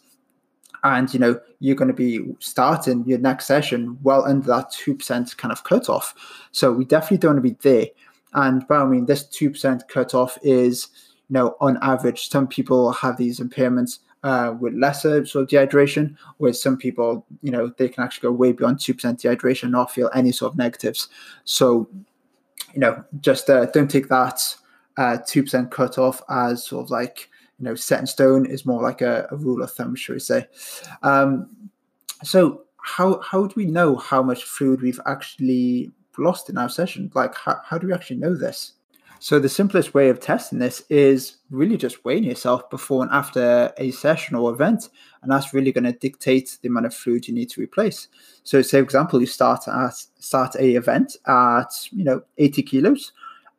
And 0.83 1.13
you 1.13 1.21
know 1.21 1.39
you're 1.61 1.77
going 1.77 1.89
to 1.89 1.95
be 1.95 2.25
starting 2.39 3.05
your 3.07 3.19
next 3.19 3.45
session 3.45 3.99
well 4.03 4.25
under 4.25 4.47
that 4.47 4.73
2% 4.73 5.37
kind 5.37 5.53
of 5.53 5.65
cutoff. 5.65 6.15
So 6.53 6.73
we 6.73 6.87
definitely 6.87 7.19
don't 7.19 7.35
want 7.35 7.45
to 7.45 7.51
be 7.51 7.59
there. 7.61 7.89
And 8.33 8.67
by 8.67 8.77
I 8.77 8.87
mean 8.87 9.05
this 9.05 9.25
2% 9.25 9.89
cutoff 9.89 10.39
is 10.43 10.89
you 11.29 11.35
know 11.35 11.55
on 11.61 11.77
average 11.83 12.31
some 12.31 12.49
people 12.49 12.93
have 12.93 13.19
these 13.19 13.41
impairments 13.41 13.99
uh, 14.23 14.55
with 14.59 14.75
lesser 14.75 15.25
sort 15.25 15.43
of 15.43 15.49
dehydration 15.49 16.17
whereas 16.39 16.61
some 16.61 16.77
people 16.77 17.25
you 17.43 17.51
know 17.51 17.73
they 17.79 17.89
can 17.89 18.03
actually 18.03 18.29
go 18.29 18.33
way 18.33 18.53
beyond 18.53 18.79
2% 18.79 18.95
dehydration 18.95 19.65
and 19.65 19.73
not 19.73 19.91
feel 19.91 20.11
any 20.15 20.33
sort 20.33 20.53
of 20.53 20.59
negatives 20.59 21.09
so 21.45 21.89
you 22.75 22.81
know 22.81 23.05
just 23.21 23.49
uh, 23.51 23.67
don't 23.67 23.91
take 23.91 24.09
that 24.09 24.57
uh, 24.97 25.19
2% 25.19 25.71
cut 25.71 25.99
off 25.99 26.23
as 26.29 26.65
sort 26.65 26.85
of 26.85 26.91
like 26.91 27.29
you 27.59 27.65
know 27.65 27.75
set 27.75 28.01
in 28.01 28.07
stone 28.07 28.47
is 28.47 28.67
more 28.67 28.83
like 28.83 29.01
a, 29.01 29.27
a 29.31 29.37
rule 29.37 29.63
of 29.63 29.73
thumb, 29.73 29.95
should 29.95 30.15
we 30.15 30.21
say? 30.21 30.47
Um, 31.03 31.49
so 32.23 32.63
how 32.83 33.21
how 33.21 33.47
do 33.47 33.55
we 33.57 33.67
know 33.67 33.97
how 33.97 34.23
much 34.23 34.45
fluid 34.45 34.83
we've 34.83 35.01
actually 35.07 35.93
lost 36.19 36.51
in 36.51 36.59
our 36.59 36.69
session? 36.69 37.11
Like 37.15 37.35
how, 37.35 37.61
how 37.65 37.79
do 37.79 37.87
we 37.87 37.93
actually 37.93 38.17
know 38.17 38.35
this? 38.35 38.73
So 39.19 39.39
the 39.39 39.49
simplest 39.49 39.95
way 39.95 40.09
of 40.09 40.21
testing 40.21 40.59
this 40.59 40.83
is 40.91 41.39
really 41.51 41.77
just 41.77 42.05
weighing 42.05 42.25
yourself 42.25 42.69
before 42.71 43.03
and 43.03 43.13
after 43.13 43.73
a 43.79 43.91
session 43.91 44.37
or 44.37 44.53
event, 44.53 44.89
and 45.23 45.31
that's 45.33 45.55
really 45.55 45.73
going 45.73 45.85
to 45.85 45.93
dictate 45.93 46.59
the 46.61 46.69
amount 46.69 46.87
of 46.87 46.95
fluid 46.95 47.27
you 47.27 47.35
need 47.35 47.51
to 47.51 47.61
replace. 47.61 48.09
So, 48.43 48.63
say 48.63 48.79
for 48.79 48.85
example, 48.85 49.21
you 49.21 49.27
start 49.27 49.67
at 49.69 49.95
start 50.19 50.55
a 50.57 50.77
event 50.77 51.17
at 51.27 51.89
you 51.91 52.05
know 52.05 52.23
80 52.39 52.63
kilos, 52.63 53.13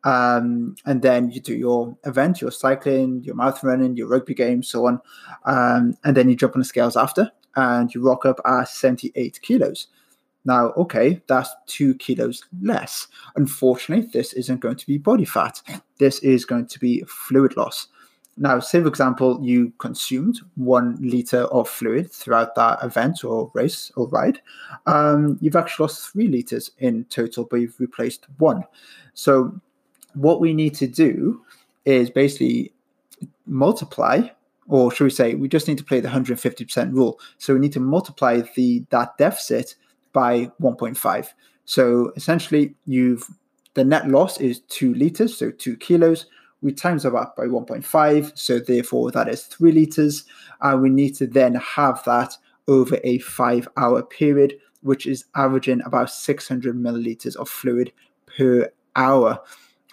um, 0.04 0.76
and 0.86 1.02
then 1.02 1.30
you 1.30 1.40
do 1.40 1.54
your 1.54 1.96
event, 2.04 2.40
your 2.40 2.50
cycling, 2.50 3.22
your 3.24 3.34
marathon 3.34 3.70
running, 3.70 3.96
your 3.96 4.08
rugby 4.08 4.34
game, 4.34 4.62
so 4.62 4.86
on. 4.86 5.00
Um, 5.44 5.96
and 6.04 6.16
then 6.16 6.28
you 6.28 6.36
jump 6.36 6.54
on 6.54 6.60
the 6.60 6.64
scales 6.64 6.96
after 6.96 7.30
and 7.56 7.92
you 7.92 8.02
rock 8.02 8.24
up 8.24 8.40
at 8.44 8.68
78 8.68 9.40
kilos. 9.42 9.88
Now, 10.44 10.72
okay, 10.76 11.20
that's 11.26 11.50
two 11.66 11.94
kilos 11.94 12.44
less. 12.62 13.08
Unfortunately, 13.36 14.08
this 14.12 14.32
isn't 14.32 14.60
going 14.60 14.76
to 14.76 14.86
be 14.86 14.98
body 14.98 15.24
fat. 15.24 15.60
This 15.98 16.20
is 16.20 16.44
going 16.44 16.66
to 16.68 16.78
be 16.78 17.02
fluid 17.06 17.56
loss. 17.56 17.88
Now, 18.40 18.60
say 18.60 18.80
for 18.80 18.86
example, 18.86 19.40
you 19.42 19.72
consumed 19.78 20.38
one 20.54 20.96
liter 21.00 21.42
of 21.46 21.68
fluid 21.68 22.12
throughout 22.12 22.54
that 22.54 22.78
event 22.84 23.24
or 23.24 23.50
race 23.52 23.90
or 23.96 24.06
ride. 24.08 24.40
Um, 24.86 25.38
you've 25.40 25.56
actually 25.56 25.84
lost 25.84 26.12
three 26.12 26.28
liters 26.28 26.70
in 26.78 27.04
total, 27.06 27.44
but 27.50 27.56
you've 27.56 27.80
replaced 27.80 28.26
one. 28.38 28.62
So 29.14 29.60
what 30.14 30.40
we 30.40 30.54
need 30.54 30.74
to 30.76 30.86
do 30.86 31.44
is 31.84 32.10
basically 32.10 32.72
multiply 33.46 34.28
or 34.68 34.92
should 34.92 35.04
we 35.04 35.10
say 35.10 35.34
we 35.34 35.48
just 35.48 35.66
need 35.66 35.78
to 35.78 35.84
play 35.84 35.98
the 35.98 36.08
150% 36.08 36.92
rule 36.92 37.18
so 37.38 37.54
we 37.54 37.60
need 37.60 37.72
to 37.72 37.80
multiply 37.80 38.42
the 38.54 38.84
that 38.90 39.16
deficit 39.16 39.74
by 40.12 40.50
1.5 40.60 41.28
so 41.68 42.12
essentially 42.16 42.74
you've 42.86 43.28
the 43.74 43.84
net 43.84 44.08
loss 44.08 44.40
is 44.40 44.60
2 44.68 44.94
liters 44.94 45.36
so 45.36 45.50
2 45.50 45.76
kilos. 45.76 46.26
We 46.62 46.72
times 46.72 47.04
that 47.04 47.12
by 47.12 47.44
1.5 47.44 48.32
so 48.36 48.58
therefore 48.58 49.10
that 49.12 49.28
is 49.28 49.44
3 49.44 49.70
liters. 49.72 50.24
And 50.62 50.80
we 50.80 50.88
need 50.88 51.14
to 51.16 51.26
then 51.26 51.54
have 51.56 52.02
that 52.04 52.32
over 52.66 52.98
a 53.04 53.18
5 53.18 53.68
hour 53.76 54.02
period 54.02 54.54
which 54.80 55.06
is 55.06 55.26
averaging 55.36 55.82
about 55.84 56.10
600 56.10 56.74
milliliters 56.74 57.36
of 57.36 57.50
fluid 57.50 57.92
per 58.26 58.72
hour. 58.96 59.38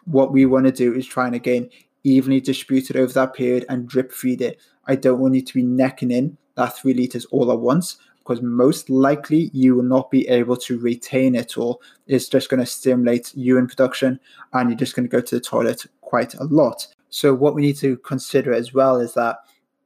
What 0.05 0.31
we 0.31 0.45
want 0.45 0.65
to 0.67 0.71
do 0.71 0.93
is 0.93 1.05
try 1.05 1.27
and 1.27 1.35
again 1.35 1.69
evenly 2.03 2.39
distribute 2.39 2.89
it 2.89 2.95
over 2.95 3.11
that 3.13 3.33
period 3.33 3.65
and 3.67 3.87
drip 3.87 4.13
feed 4.13 4.41
it. 4.41 4.61
I 4.87 4.95
don't 4.95 5.19
want 5.19 5.35
you 5.35 5.41
to 5.41 5.53
be 5.53 5.63
necking 5.63 6.11
in 6.11 6.37
that 6.55 6.77
three 6.77 6.93
liters 6.93 7.25
all 7.25 7.51
at 7.51 7.59
once 7.59 7.97
because 8.25 8.41
most 8.41 8.89
likely 8.89 9.51
you 9.53 9.75
will 9.75 9.83
not 9.83 10.09
be 10.09 10.27
able 10.27 10.57
to 10.57 10.79
retain 10.79 11.35
it 11.35 11.57
all. 11.57 11.81
It's 12.07 12.27
just 12.27 12.49
going 12.49 12.59
to 12.59 12.65
stimulate 12.65 13.31
urine 13.35 13.67
production 13.67 14.19
and 14.53 14.69
you're 14.69 14.77
just 14.77 14.95
going 14.95 15.07
to 15.07 15.11
go 15.11 15.21
to 15.21 15.35
the 15.35 15.41
toilet 15.41 15.85
quite 16.01 16.33
a 16.33 16.45
lot. 16.45 16.87
So 17.09 17.35
what 17.35 17.53
we 17.53 17.61
need 17.61 17.77
to 17.77 17.97
consider 17.97 18.51
as 18.51 18.73
well 18.73 18.99
is 18.99 19.13
that 19.13 19.37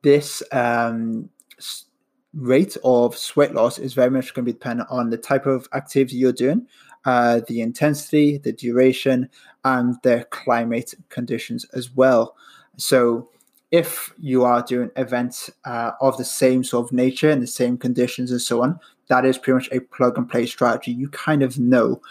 this 0.04 0.42
um, 0.54 1.30
rate 2.34 2.78
of 2.86 3.18
sweat 3.18 3.54
loss 3.54 3.78
is 3.78 3.94
very 3.94 4.10
much 4.10 4.34
going 4.34 4.46
to 4.46 4.54
be 4.54 4.58
dependent 4.58 4.90
on 4.90 5.10
the 5.10 5.18
type 5.18 5.46
of 5.46 5.68
activity 5.74 6.16
you're 6.16 6.32
doing, 6.32 6.66
uh, 7.06 7.42
the 7.48 7.60
intensity, 7.60 8.38
the 8.38 8.54
duration, 8.54 9.30
and 9.66 9.96
the 10.04 10.26
climate 10.30 10.94
conditions 11.10 11.66
as 11.74 11.94
well. 11.94 12.38
So, 12.78 13.30
if 13.72 14.14
you 14.20 14.44
are 14.44 14.64
doing 14.64 14.92
events 14.96 15.50
uh, 15.66 15.92
of 16.02 16.18
the 16.18 16.26
same 16.26 16.64
sort 16.64 16.88
of 16.88 16.92
nature 16.92 17.30
and 17.30 17.42
the 17.42 17.48
same 17.48 17.78
conditions 17.78 18.32
and 18.32 18.42
so 18.42 18.64
on, 18.64 18.80
that 19.10 19.26
is 19.26 19.38
pretty 19.38 19.56
much 19.56 19.70
a 19.72 19.82
plug 19.82 20.18
and 20.18 20.30
play 20.30 20.46
strategy. 20.46 20.92
You 20.92 21.10
kind 21.10 21.44
of 21.44 21.60
know. 21.60 22.02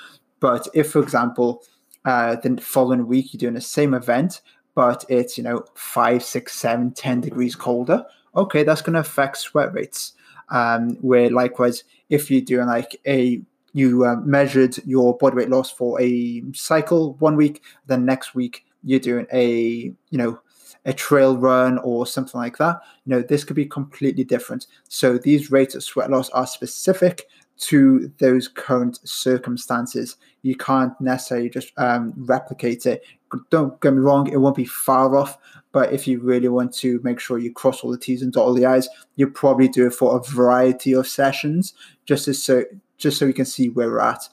But 0.41 0.69
if, 0.75 0.93
for 0.93 1.03
example, 1.03 1.63
uh, 2.05 2.37
the 2.37 2.61
following 2.61 3.07
week 3.07 3.33
you're 3.33 3.39
doing 3.39 3.55
the 3.55 3.61
same 3.61 3.93
event, 3.95 4.41
but 4.75 5.05
it's 5.09 5.37
you 5.37 5.45
know 5.45 5.65
five, 5.75 6.23
six, 6.23 6.55
seven, 6.55 6.93
ten 6.93 7.21
degrees 7.21 7.57
colder, 7.57 8.05
okay, 8.37 8.63
that's 8.63 8.83
going 8.83 8.95
to 8.95 9.01
affect 9.01 9.39
sweat 9.39 9.73
rates. 9.73 10.13
Um, 10.51 10.97
where 11.03 11.31
likewise, 11.31 11.85
if 12.09 12.31
you're 12.31 12.41
doing 12.41 12.69
like 12.69 13.01
a 13.07 13.43
you 13.75 14.05
uh, 14.05 14.17
measured 14.17 14.79
your 14.87 15.17
body 15.17 15.37
weight 15.37 15.51
loss 15.51 15.71
for 15.71 16.01
a 16.01 16.43
cycle 16.55 17.15
one 17.15 17.37
week, 17.37 17.63
then 17.87 18.05
next 18.05 18.35
week 18.35 18.65
you're 18.83 19.01
doing 19.01 19.27
a 19.33 19.93
you 20.11 20.19
know 20.19 20.41
a 20.89 20.93
trail 20.95 21.37
run 21.37 21.77
or 21.79 22.07
something 22.07 22.41
like 22.41 22.57
that. 22.57 22.81
You 23.05 23.11
know, 23.11 23.23
this 23.23 23.45
could 23.45 23.55
be 23.55 23.67
completely 23.67 24.25
different. 24.25 24.67
So 24.89 25.19
these 25.19 25.53
rates 25.53 25.75
of 25.75 25.85
sweat 25.85 26.11
loss 26.11 26.31
are 26.31 26.47
specific 26.47 27.29
to 27.59 28.11
those 28.19 28.49
current 28.49 28.99
circumstances. 29.07 30.17
You 30.41 30.57
can't 30.57 30.99
necessarily 30.99 31.51
just 31.51 31.73
um, 31.77 32.15
replicate 32.17 32.87
it. 32.87 33.05
Don't 33.51 33.79
get 33.83 33.93
me 33.93 34.01
wrong, 34.01 34.33
it 34.33 34.39
won't 34.39 34.57
be 34.57 34.65
far 34.65 35.15
off, 35.15 35.37
but 35.73 35.93
if 35.93 36.09
you 36.09 36.21
really 36.21 36.49
want 36.49 36.73
to 36.77 36.99
make 37.05 37.21
sure 37.21 37.39
you 37.39 37.53
cross 37.53 37.81
all 37.81 37.91
the 37.91 37.99
T's 37.99 38.23
and 38.23 38.33
dot 38.33 38.47
all 38.47 38.55
the 38.55 38.65
I's, 38.65 38.89
you 39.17 39.29
probably 39.29 39.69
do 39.69 39.87
it 39.87 39.93
for 39.93 40.17
a 40.17 40.23
variety 40.33 40.95
of 40.95 41.07
sessions 41.07 41.75
just 42.07 42.33
so 42.33 42.65
just 42.97 43.19
so 43.19 43.27
we 43.27 43.35
can 43.35 43.45
see 43.45 43.69
where 43.69 43.91
we're 43.91 44.01
at. 44.01 44.27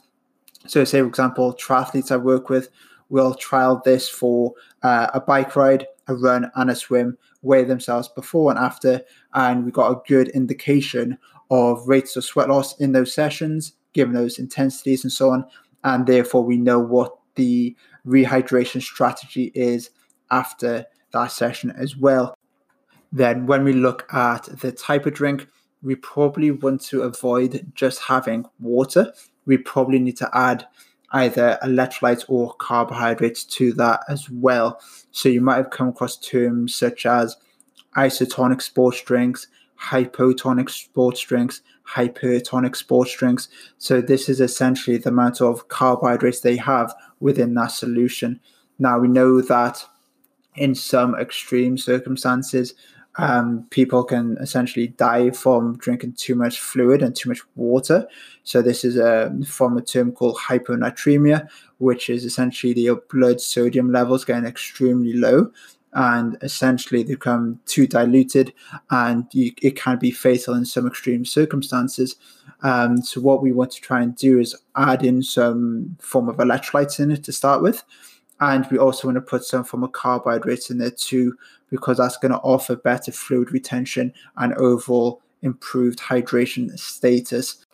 So, 0.68 0.86
say 0.86 1.02
for 1.02 1.08
example, 1.08 1.54
triathletes 1.54 2.12
I 2.12 2.16
work 2.16 2.50
with 2.50 2.70
will 3.16 3.34
trial 3.34 3.82
this 3.86 4.10
for 4.10 4.54
uh, 4.84 5.08
a 5.14 5.22
bike 5.22 5.56
ride, 5.56 5.88
a 6.08 6.14
run, 6.14 6.52
and 6.56 6.70
a 6.70 6.76
swim, 6.76 7.18
weigh 7.44 7.64
themselves 7.64 8.10
before 8.10 8.52
and 8.52 8.60
after, 8.60 9.02
and 9.34 9.64
we 9.64 9.72
got 9.72 9.90
a 9.90 10.02
good 10.06 10.28
indication 10.30 11.18
of 11.50 11.88
rates 11.88 12.18
of 12.18 12.26
sweat 12.26 12.50
loss 12.50 12.78
in 12.78 12.92
those 12.92 13.14
sessions, 13.14 13.72
given 13.94 14.14
those 14.14 14.38
intensities 14.38 15.06
and 15.06 15.14
so 15.14 15.30
on, 15.30 15.46
and 15.86 16.06
therefore 16.06 16.44
we 16.44 16.58
know 16.58 16.78
what 16.78 17.16
the 17.36 17.74
rehydration 18.06 18.82
strategy 18.82 19.50
is 19.56 19.92
after 20.30 20.86
that 21.14 21.32
session 21.32 21.72
as 21.72 21.96
well. 21.96 22.38
Then, 23.14 23.46
when 23.46 23.64
we 23.64 23.72
look 23.72 24.14
at 24.14 24.44
the 24.60 24.74
type 24.74 25.06
of 25.06 25.14
drink, 25.14 25.48
we 25.82 25.96
probably 25.96 26.52
want 26.52 26.82
to 26.88 27.04
avoid 27.04 27.72
just 27.76 28.02
having 28.02 28.46
water. 28.60 29.14
We 29.46 29.58
probably 29.58 30.00
need 30.00 30.18
to 30.18 30.30
add 30.34 30.68
either 31.16 31.58
electrolytes 31.64 32.26
or 32.28 32.54
carbohydrates 32.56 33.46
to 33.46 33.72
that 33.74 34.02
as 34.10 34.30
well. 34.30 34.80
So 35.12 35.30
you 35.30 35.40
might 35.40 35.56
have 35.56 35.70
come 35.70 35.88
across 35.88 36.18
terms 36.18 36.76
such 36.76 37.06
as 37.06 37.38
isotonic 37.96 38.62
sports 38.62 39.02
drinks, 39.02 39.48
hypotonic 39.82 40.70
sports 40.70 41.22
drinks, 41.22 41.62
hypertonic 41.88 42.76
sports 42.76 43.16
drinks. 43.16 43.48
So 43.78 44.02
this 44.02 44.28
is 44.28 44.42
essentially 44.42 44.98
the 44.98 45.10
amount 45.10 45.40
of 45.40 45.70
carbohydrates 45.70 46.42
they 46.42 46.58
have 46.58 46.94
within 47.22 47.54
that 47.54 47.72
solution. 47.72 48.42
Now 48.78 49.00
we 49.00 49.08
know 49.08 49.40
that 49.40 49.86
in 50.56 50.76
some 50.76 51.16
extreme 51.16 51.78
circumstances, 51.78 52.74
um, 53.18 53.66
people 53.70 54.04
can 54.04 54.38
essentially 54.40 54.88
die 54.88 55.32
from 55.32 55.78
drinking 55.78 56.14
too 56.14 56.36
much 56.36 56.60
fluid 56.60 57.02
and 57.02 57.16
too 57.16 57.30
much 57.30 57.42
water. 57.56 58.08
So 58.44 58.62
this 58.62 58.84
is 58.84 58.98
a 58.98 59.34
from 59.48 59.78
a 59.78 59.82
term 59.82 60.12
called 60.12 60.38
hyponatremia, 60.38 61.48
which 61.78 62.10
is 62.10 62.26
essentially 62.26 62.74
the 62.74 63.02
blood 63.10 63.40
sodium 63.40 63.92
levels 63.92 64.26
getting 64.26 64.46
extremely 64.46 65.14
low 65.14 65.52
and 65.94 66.38
essentially 66.42 67.04
they 67.04 67.14
become 67.14 67.58
too 67.66 67.88
diluted 67.88 68.54
and 68.92 69.26
you, 69.32 69.54
it 69.62 69.78
can 69.78 69.98
be 69.98 70.12
fatal 70.12 70.54
in 70.54 70.66
some 70.66 70.86
extreme 70.86 71.24
circumstances. 71.24 72.18
Um, 72.64 73.02
so 73.02 73.22
what 73.22 73.42
we 73.42 73.54
want 73.54 73.72
to 73.72 73.82
try 73.82 74.02
and 74.02 74.14
do 74.14 74.40
is 74.40 74.54
add 74.76 75.06
in 75.06 75.24
some 75.24 75.96
form 76.02 76.28
of 76.28 76.36
electrolytes 76.38 77.00
in 77.00 77.12
it 77.12 77.24
to 77.24 77.32
start 77.32 77.62
with 77.62 77.84
and 78.42 78.68
we 78.70 78.78
also 78.78 79.08
want 79.08 79.16
to 79.16 79.22
put 79.22 79.46
some 79.46 79.64
form 79.64 79.84
of 79.84 79.94
carbohydrates 79.94 80.70
in 80.70 80.78
there 80.78 80.92
too 80.92 81.38
because 81.70 81.98
that's 81.98 82.18
going 82.18 82.32
to 82.32 82.40
offer 82.40 82.76
better 82.76 83.12
fluid 83.12 83.52
retention 83.52 84.14
and 84.38 84.54
overall 84.56 85.22
improved 85.42 86.00
hydration 86.00 86.78
status. 86.80 87.66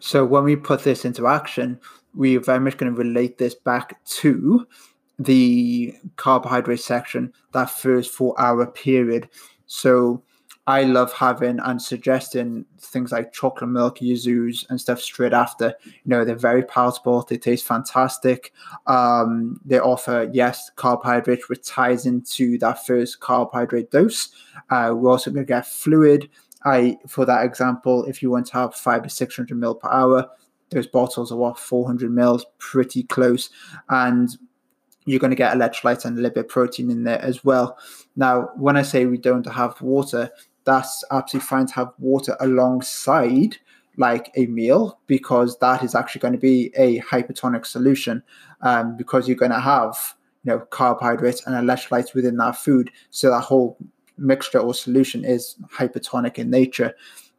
So 0.00 0.24
when 0.24 0.44
we 0.44 0.56
put 0.56 0.84
this 0.84 1.04
into 1.04 1.26
action 1.26 1.80
we're 2.14 2.40
very 2.40 2.60
much 2.60 2.76
going 2.76 2.92
to 2.92 2.98
relate 2.98 3.38
this 3.38 3.54
back 3.54 4.02
to 4.04 4.66
the 5.18 5.94
carbohydrate 6.16 6.80
section 6.80 7.32
that 7.52 7.70
first 7.70 8.12
four 8.12 8.38
hour 8.40 8.66
period. 8.66 9.28
So 9.66 10.22
I 10.66 10.84
love 10.84 11.12
having 11.12 11.58
and 11.58 11.82
suggesting 11.82 12.66
things 12.78 13.10
like 13.10 13.32
chocolate 13.32 13.70
milk 13.70 13.98
Yazoos 13.98 14.64
and 14.70 14.80
stuff 14.80 15.00
straight 15.00 15.32
after. 15.32 15.74
You 15.84 15.92
know, 16.04 16.24
they're 16.24 16.36
very 16.36 16.62
palatable. 16.62 17.22
They 17.22 17.36
taste 17.36 17.66
fantastic. 17.66 18.52
Um, 18.86 19.60
they 19.64 19.80
offer, 19.80 20.30
yes, 20.32 20.70
carbohydrate, 20.76 21.48
which 21.48 21.66
ties 21.66 22.06
into 22.06 22.58
that 22.58 22.86
first 22.86 23.18
carbohydrate 23.18 23.90
dose. 23.90 24.28
Uh, 24.70 24.94
we're 24.94 25.10
also 25.10 25.32
going 25.32 25.44
to 25.44 25.52
get 25.52 25.66
fluid. 25.66 26.30
I, 26.64 26.96
for 27.08 27.24
that 27.24 27.44
example, 27.44 28.04
if 28.04 28.22
you 28.22 28.30
want 28.30 28.46
to 28.46 28.52
have 28.52 28.76
five 28.76 29.02
to 29.02 29.10
600 29.10 29.58
mil 29.58 29.74
per 29.74 29.88
hour, 29.88 30.30
those 30.70 30.86
bottles 30.86 31.32
are 31.32 31.36
what 31.36 31.58
400 31.58 32.08
mils, 32.10 32.46
pretty 32.58 33.02
close. 33.02 33.50
And 33.88 34.30
you're 35.06 35.18
going 35.18 35.30
to 35.30 35.36
get 35.36 35.56
electrolytes 35.56 36.04
and 36.04 36.16
a 36.16 36.20
little 36.20 36.34
bit 36.34 36.44
of 36.44 36.48
protein 36.48 36.90
in 36.90 37.02
there 37.02 37.20
as 37.20 37.44
well. 37.44 37.76
Now, 38.14 38.50
when 38.56 38.76
I 38.76 38.82
say 38.82 39.06
we 39.06 39.18
don't 39.18 39.46
have 39.46 39.80
water, 39.80 40.30
that's 40.64 41.04
absolutely 41.10 41.46
fine 41.46 41.66
to 41.66 41.74
have 41.74 41.92
water 41.98 42.36
alongside 42.40 43.56
like 43.96 44.32
a 44.36 44.46
meal? 44.46 44.98
Because 45.06 45.58
that 45.58 45.82
is 45.82 45.94
actually 45.94 46.20
going 46.20 46.32
to 46.32 46.38
be 46.38 46.72
a 46.76 47.00
hypertonic 47.00 47.66
solution 47.66 48.22
um, 48.62 48.96
because 48.96 49.28
you're 49.28 49.36
going 49.36 49.52
to 49.52 49.60
have 49.60 49.96
you 50.44 50.52
know 50.52 50.60
carbohydrates 50.70 51.46
and 51.46 51.54
electrolytes 51.54 52.14
within 52.14 52.36
that 52.38 52.56
food. 52.56 52.90
So 53.10 53.30
that 53.30 53.40
whole 53.40 53.76
mixture 54.18 54.58
or 54.58 54.74
solution 54.74 55.24
is 55.24 55.56
hypertonic 55.72 56.38
in 56.38 56.50
nature. 56.50 56.94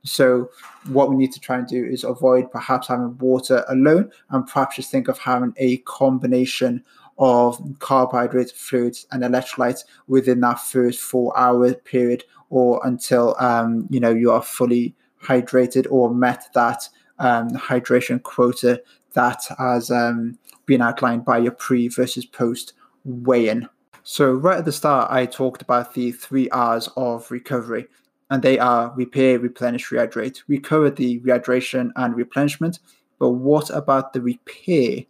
So 0.06 0.50
what 0.90 1.10
we 1.10 1.16
need 1.16 1.32
to 1.32 1.40
try 1.40 1.58
and 1.58 1.68
do 1.68 1.84
is 1.84 2.04
avoid 2.04 2.52
perhaps 2.52 2.90
having 2.90 3.18
water 3.20 3.64
alone 3.70 4.12
and 4.30 4.46
perhaps 4.46 4.76
just 4.76 4.92
think 4.92 5.08
of 5.08 5.18
having 5.18 5.54
a 5.58 5.78
combination 5.78 6.84
of 7.18 7.62
carbohydrates, 7.80 8.52
fluids, 8.52 9.08
and 9.12 9.24
electrolytes 9.24 9.84
within 10.08 10.42
that 10.42 10.60
first 10.60 11.00
four 11.00 11.38
hour 11.38 11.74
period 11.74 12.24
or 12.54 12.80
until 12.86 13.36
um, 13.40 13.88
you 13.90 14.00
know 14.00 14.12
you 14.12 14.30
are 14.30 14.44
fully 14.44 14.94
hydrated 15.24 15.88
or 15.90 16.14
met 16.14 16.46
that 16.54 16.88
um, 17.18 17.50
hydration 17.50 18.22
quota 18.22 18.82
that 19.14 19.44
has 19.58 19.90
um, 19.90 20.38
been 20.68 20.82
outlined 20.82 21.26
by 21.26 21.40
your 21.40 21.52
pre 21.52 21.88
versus 21.88 22.26
post 22.26 22.74
weigh-in. 23.06 23.68
So 24.04 24.34
right 24.34 24.60
at 24.60 24.66
the 24.66 24.72
start, 24.72 25.12
I 25.12 25.26
talked 25.26 25.64
about 25.64 25.96
the 25.96 26.12
three 26.12 26.48
R's 26.50 26.90
of 26.96 27.30
recovery, 27.32 27.88
and 28.30 28.44
they 28.44 28.60
are 28.60 28.94
repair, 28.96 29.40
replenish, 29.40 29.90
rehydrate. 29.90 30.44
We 30.48 30.60
covered 30.60 30.96
the 30.96 31.22
rehydration 31.22 31.92
and 31.96 32.16
replenishment, 32.16 32.80
but 33.18 33.30
what 33.30 33.72
about 33.72 34.14
the 34.14 34.22
repair? 34.22 35.06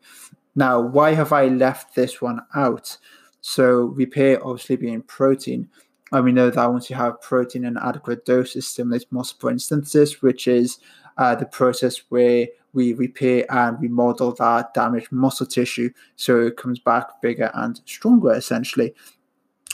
Now, 0.55 0.79
why 0.79 1.13
have 1.13 1.33
I 1.33 1.47
left 1.47 1.95
this 1.95 2.21
one 2.21 2.39
out? 2.55 2.97
So, 3.41 3.85
repair 3.85 4.45
obviously 4.45 4.77
being 4.77 5.01
protein. 5.01 5.67
And 6.13 6.23
we 6.23 6.31
know 6.31 6.51
that 6.51 6.71
once 6.71 6.91
you 6.91 6.95
have 6.95 7.21
protein 7.21 7.65
in 7.65 7.75
adequate 7.75 8.23
doses, 8.23 8.67
stimulates 8.67 9.07
muscle 9.09 9.35
protein 9.39 9.57
synthesis, 9.57 10.21
which 10.21 10.47
is 10.47 10.77
uh, 11.17 11.33
the 11.33 11.47
process 11.47 12.03
where 12.09 12.47
we 12.73 12.93
repair 12.93 13.45
and 13.49 13.81
remodel 13.81 14.31
that 14.33 14.75
damaged 14.75 15.11
muscle 15.11 15.47
tissue 15.47 15.89
so 16.15 16.39
it 16.41 16.55
comes 16.55 16.77
back 16.77 17.19
bigger 17.21 17.49
and 17.55 17.81
stronger, 17.85 18.31
essentially. 18.31 18.93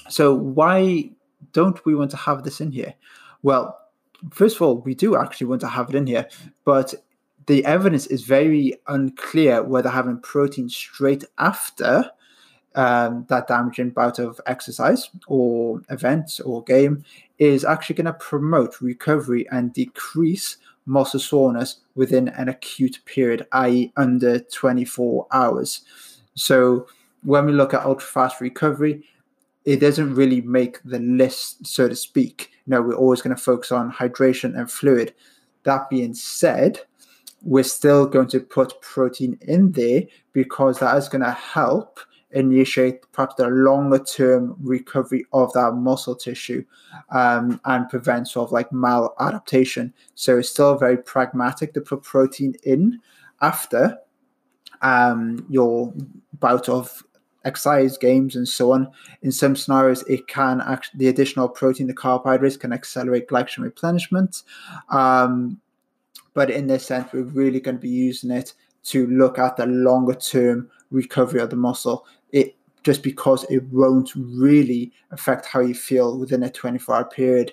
So, 0.07 0.33
why 0.33 1.11
don't 1.51 1.85
we 1.85 1.93
want 1.93 2.11
to 2.11 2.17
have 2.17 2.43
this 2.43 2.61
in 2.61 2.71
here? 2.71 2.93
Well, 3.43 3.77
first 4.31 4.55
of 4.55 4.61
all, 4.61 4.77
we 4.79 4.95
do 4.95 5.17
actually 5.17 5.47
want 5.47 5.59
to 5.61 5.67
have 5.67 5.89
it 5.89 5.95
in 5.95 6.07
here, 6.07 6.29
but 6.63 6.93
the 7.47 7.65
evidence 7.65 8.07
is 8.07 8.23
very 8.23 8.75
unclear 8.87 9.61
whether 9.61 9.89
having 9.89 10.21
protein 10.21 10.69
straight 10.69 11.25
after 11.37 12.09
um, 12.75 13.25
that 13.29 13.47
damaging 13.47 13.89
bout 13.89 14.19
of 14.19 14.39
exercise 14.45 15.09
or 15.27 15.81
event 15.89 16.39
or 16.45 16.63
game 16.63 17.03
is 17.37 17.65
actually 17.65 17.95
going 17.95 18.05
to 18.05 18.13
promote 18.13 18.81
recovery 18.81 19.47
and 19.51 19.73
decrease 19.73 20.57
muscle 20.85 21.19
soreness 21.19 21.81
within 21.95 22.29
an 22.29 22.49
acute 22.49 22.99
period, 23.05 23.47
i.e., 23.53 23.91
under 23.97 24.39
24 24.39 25.27
hours. 25.31 25.81
So, 26.35 26.87
when 27.23 27.45
we 27.45 27.51
look 27.51 27.73
at 27.73 27.85
ultra 27.85 28.07
fast 28.07 28.39
recovery, 28.39 29.03
it 29.65 29.81
doesn't 29.81 30.15
really 30.15 30.41
make 30.41 30.81
the 30.83 30.99
list, 30.99 31.67
so 31.67 31.87
to 31.87 31.95
speak. 31.95 32.51
Know, 32.65 32.81
we're 32.81 32.93
always 32.93 33.21
going 33.21 33.35
to 33.35 33.41
focus 33.41 33.71
on 33.71 33.91
hydration 33.91 34.57
and 34.57 34.71
fluid. 34.71 35.13
That 35.63 35.89
being 35.89 36.13
said, 36.13 36.79
we're 37.41 37.63
still 37.63 38.05
going 38.05 38.27
to 38.29 38.39
put 38.39 38.81
protein 38.81 39.37
in 39.41 39.71
there 39.71 40.03
because 40.33 40.79
that 40.79 40.97
is 40.97 41.09
going 41.09 41.23
to 41.23 41.31
help 41.31 41.99
initiate 42.31 43.11
perhaps 43.11 43.35
the 43.35 43.47
longer 43.47 43.99
term 43.99 44.55
recovery 44.61 45.25
of 45.33 45.51
that 45.53 45.73
muscle 45.73 46.15
tissue 46.15 46.63
um, 47.11 47.59
and 47.65 47.89
prevent 47.89 48.27
sort 48.27 48.47
of 48.47 48.51
like 48.51 48.69
maladaptation. 48.69 49.91
So 50.15 50.37
it's 50.37 50.49
still 50.49 50.77
very 50.77 50.97
pragmatic 50.97 51.73
to 51.73 51.81
put 51.81 52.03
protein 52.03 52.55
in 52.63 52.99
after 53.41 53.97
um, 54.81 55.45
your 55.49 55.93
bout 56.39 56.69
of 56.69 57.03
exercise 57.45 57.97
games 57.97 58.35
and 58.35 58.47
so 58.47 58.73
on. 58.73 58.91
In 59.21 59.31
some 59.31 59.55
scenarios, 59.55 60.03
it 60.03 60.27
can 60.27 60.61
actually 60.61 60.99
the 60.99 61.07
additional 61.07 61.49
protein, 61.49 61.87
the 61.87 61.93
carbohydrates, 61.93 62.57
can 62.57 62.73
accelerate 62.73 63.27
glycogen 63.27 63.63
replenishment. 63.63 64.43
Um, 64.89 65.59
but 66.33 66.49
in 66.49 66.67
this 66.67 66.85
sense, 66.85 67.11
we're 67.11 67.23
really 67.23 67.59
going 67.59 67.77
to 67.77 67.81
be 67.81 67.89
using 67.89 68.31
it 68.31 68.53
to 68.83 69.07
look 69.07 69.37
at 69.39 69.57
the 69.57 69.65
longer 69.65 70.15
term 70.15 70.69
recovery 70.91 71.41
of 71.41 71.49
the 71.49 71.55
muscle. 71.55 72.05
It 72.31 72.55
just 72.83 73.03
because 73.03 73.43
it 73.49 73.63
won't 73.71 74.11
really 74.15 74.91
affect 75.11 75.45
how 75.45 75.59
you 75.59 75.75
feel 75.75 76.17
within 76.17 76.43
a 76.43 76.49
24 76.49 76.95
hour 76.95 77.05
period. 77.05 77.51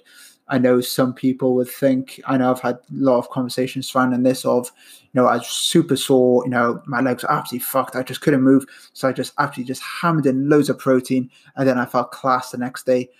I 0.48 0.58
know 0.58 0.80
some 0.80 1.12
people 1.12 1.56
would 1.56 1.68
think, 1.68 2.20
I 2.24 2.36
know 2.36 2.52
I've 2.52 2.60
had 2.60 2.76
a 2.76 2.80
lot 2.92 3.18
of 3.18 3.30
conversations 3.30 3.90
surrounding 3.90 4.22
this 4.22 4.44
of, 4.44 4.70
you 5.02 5.20
know, 5.20 5.26
I 5.26 5.38
was 5.38 5.48
super 5.48 5.96
sore, 5.96 6.44
you 6.44 6.50
know, 6.50 6.80
my 6.86 7.00
legs 7.00 7.24
are 7.24 7.32
absolutely 7.32 7.64
fucked. 7.64 7.96
I 7.96 8.04
just 8.04 8.20
couldn't 8.20 8.42
move. 8.42 8.64
So 8.92 9.08
I 9.08 9.12
just 9.12 9.32
absolutely 9.38 9.72
just 9.72 9.82
hammered 9.82 10.26
in 10.26 10.48
loads 10.48 10.70
of 10.70 10.78
protein 10.78 11.30
and 11.56 11.66
then 11.66 11.78
I 11.78 11.84
felt 11.84 12.12
class 12.12 12.50
the 12.50 12.58
next 12.58 12.86
day. 12.86 13.10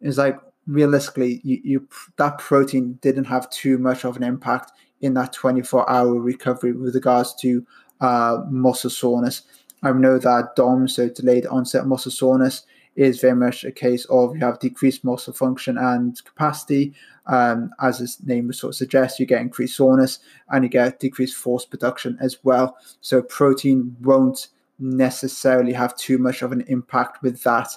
It's 0.00 0.18
like 0.18 0.38
realistically, 0.68 1.40
you, 1.42 1.60
you 1.64 1.88
that 2.16 2.38
protein 2.38 2.94
didn't 3.02 3.24
have 3.24 3.50
too 3.50 3.78
much 3.78 4.04
of 4.04 4.16
an 4.16 4.22
impact 4.22 4.70
in 5.00 5.14
that 5.14 5.32
24 5.32 5.90
hour 5.90 6.14
recovery 6.14 6.72
with 6.72 6.94
regards 6.94 7.34
to 7.36 7.66
uh, 8.00 8.38
muscle 8.48 8.90
soreness. 8.90 9.42
I 9.82 9.92
know 9.92 10.18
that 10.18 10.56
DOM, 10.56 10.88
so 10.88 11.08
delayed 11.08 11.46
onset 11.46 11.86
muscle 11.86 12.10
soreness, 12.10 12.64
is 12.96 13.20
very 13.20 13.36
much 13.36 13.62
a 13.62 13.70
case 13.70 14.04
of 14.06 14.34
you 14.34 14.40
have 14.40 14.58
decreased 14.58 15.04
muscle 15.04 15.32
function 15.32 15.78
and 15.78 16.22
capacity. 16.24 16.92
Um, 17.26 17.70
as 17.80 18.00
its 18.00 18.20
name 18.24 18.48
would 18.48 18.56
sort 18.56 18.72
of 18.72 18.76
suggest, 18.76 19.20
you 19.20 19.26
get 19.26 19.40
increased 19.40 19.76
soreness 19.76 20.18
and 20.50 20.64
you 20.64 20.68
get 20.68 20.98
decreased 20.98 21.36
force 21.36 21.64
production 21.64 22.18
as 22.20 22.38
well. 22.42 22.76
So 23.00 23.22
protein 23.22 23.96
won't 24.00 24.48
necessarily 24.80 25.72
have 25.72 25.96
too 25.96 26.18
much 26.18 26.42
of 26.42 26.50
an 26.50 26.62
impact 26.62 27.22
with 27.22 27.42
that. 27.44 27.68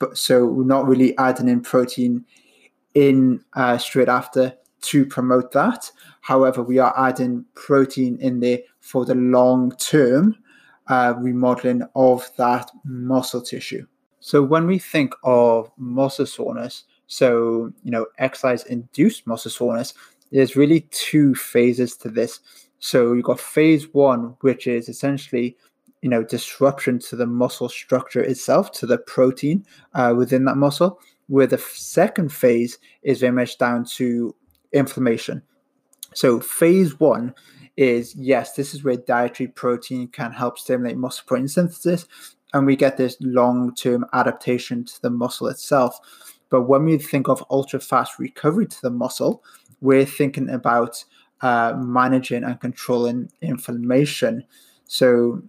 But 0.00 0.18
so 0.18 0.46
we're 0.46 0.64
not 0.64 0.88
really 0.88 1.16
adding 1.18 1.48
in 1.48 1.60
protein 1.60 2.24
in 2.94 3.44
uh, 3.54 3.78
straight 3.78 4.08
after 4.08 4.54
to 4.80 5.06
promote 5.06 5.52
that. 5.52 5.90
However, 6.20 6.62
we 6.62 6.78
are 6.78 6.94
adding 6.98 7.44
protein 7.54 8.18
in 8.20 8.40
there 8.40 8.60
for 8.80 9.04
the 9.04 9.14
long 9.14 9.72
term 9.78 10.36
uh, 10.88 11.14
remodeling 11.18 11.82
of 11.94 12.30
that 12.36 12.70
muscle 12.84 13.42
tissue. 13.42 13.86
So 14.20 14.42
when 14.42 14.66
we 14.66 14.78
think 14.78 15.14
of 15.22 15.70
muscle 15.76 16.26
soreness, 16.26 16.84
so 17.06 17.72
you 17.84 17.90
know, 17.90 18.06
exercise 18.18 18.64
induced 18.64 19.26
muscle 19.26 19.50
soreness, 19.50 19.94
there's 20.32 20.56
really 20.56 20.82
two 20.90 21.34
phases 21.34 21.96
to 21.98 22.08
this. 22.08 22.40
So 22.80 23.12
you've 23.12 23.24
got 23.24 23.40
phase 23.40 23.92
one, 23.92 24.36
which 24.40 24.66
is 24.66 24.88
essentially 24.88 25.56
you 26.02 26.08
know 26.08 26.22
disruption 26.22 26.98
to 27.00 27.16
the 27.16 27.26
muscle 27.26 27.68
structure 27.68 28.20
itself, 28.20 28.72
to 28.72 28.86
the 28.86 28.98
protein 28.98 29.64
uh, 29.94 30.14
within 30.16 30.44
that 30.44 30.56
muscle. 30.56 31.00
Where 31.28 31.46
the 31.46 31.58
second 31.58 32.32
phase 32.32 32.78
is 33.02 33.20
very 33.20 33.32
much 33.32 33.58
down 33.58 33.84
to 33.96 34.34
inflammation. 34.72 35.42
So 36.14 36.40
phase 36.40 36.98
one 36.98 37.34
is 37.78 38.16
yes, 38.16 38.54
this 38.54 38.74
is 38.74 38.82
where 38.82 38.96
dietary 38.96 39.46
protein 39.46 40.08
can 40.08 40.32
help 40.32 40.58
stimulate 40.58 40.96
muscle 40.96 41.24
protein 41.26 41.46
synthesis, 41.46 42.06
and 42.52 42.66
we 42.66 42.74
get 42.74 42.96
this 42.96 43.16
long 43.20 43.72
term 43.74 44.04
adaptation 44.12 44.84
to 44.84 45.00
the 45.00 45.10
muscle 45.10 45.46
itself. 45.46 45.96
But 46.50 46.62
when 46.62 46.84
we 46.84 46.98
think 46.98 47.28
of 47.28 47.44
ultra 47.50 47.78
fast 47.78 48.18
recovery 48.18 48.66
to 48.66 48.82
the 48.82 48.90
muscle, 48.90 49.44
we're 49.80 50.04
thinking 50.04 50.50
about 50.50 51.04
uh, 51.40 51.74
managing 51.78 52.42
and 52.42 52.60
controlling 52.60 53.30
inflammation. 53.42 54.44
So 54.86 55.42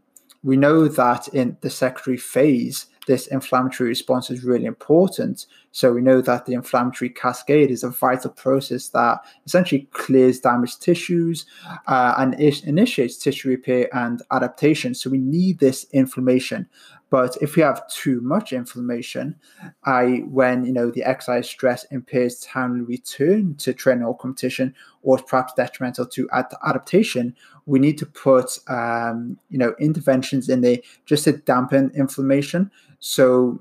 we 0.44 0.56
know 0.56 0.88
that 0.88 1.30
in 1.30 1.58
the 1.62 1.70
secondary 1.72 2.18
phase, 2.18 2.86
this 3.10 3.26
inflammatory 3.26 3.90
response 3.90 4.30
is 4.30 4.44
really 4.44 4.66
important. 4.66 5.48
So 5.72 5.92
we 5.92 6.00
know 6.00 6.22
that 6.22 6.46
the 6.46 6.54
inflammatory 6.54 7.10
cascade 7.10 7.72
is 7.72 7.84
a 7.84 7.90
vital 7.90 8.30
process 8.30 8.90
that 8.90 9.22
essentially 9.48 9.88
clears 9.94 10.40
damaged 10.40 10.84
tissues 10.84 11.48
uh, 11.88 12.14
and 12.20 12.40
it 12.40 12.64
initiates 12.66 13.18
tissue 13.18 13.50
repair 13.50 13.90
and 13.96 14.22
adaptation. 14.32 14.94
So 14.94 15.10
we 15.10 15.18
need 15.18 15.58
this 15.58 15.88
inflammation. 15.92 16.70
But 17.10 17.38
if 17.42 17.56
we 17.56 17.64
have 17.64 17.88
too 17.90 18.22
much 18.22 18.54
inflammation, 18.54 19.36
I 19.84 20.24
when 20.28 20.66
you 20.66 20.74
know 20.74 20.92
the 20.92 21.04
exercise 21.04 21.50
stress 21.50 21.84
impairs 21.86 22.40
timely 22.42 22.82
return 22.82 23.56
to 23.56 23.74
training 23.74 24.04
or 24.04 24.16
competition, 24.16 24.76
or 25.02 25.18
is 25.18 25.24
perhaps 25.28 25.54
detrimental 25.54 26.06
to 26.06 26.30
ad- 26.32 26.54
adaptation, 26.66 27.36
we 27.66 27.80
need 27.80 27.98
to 27.98 28.06
put 28.06 28.60
um, 28.68 29.40
you 29.50 29.58
know 29.58 29.74
interventions 29.80 30.50
in 30.50 30.62
there 30.62 30.78
just 31.06 31.24
to 31.24 31.34
dampen 31.34 31.92
inflammation, 31.96 32.72
so 33.00 33.60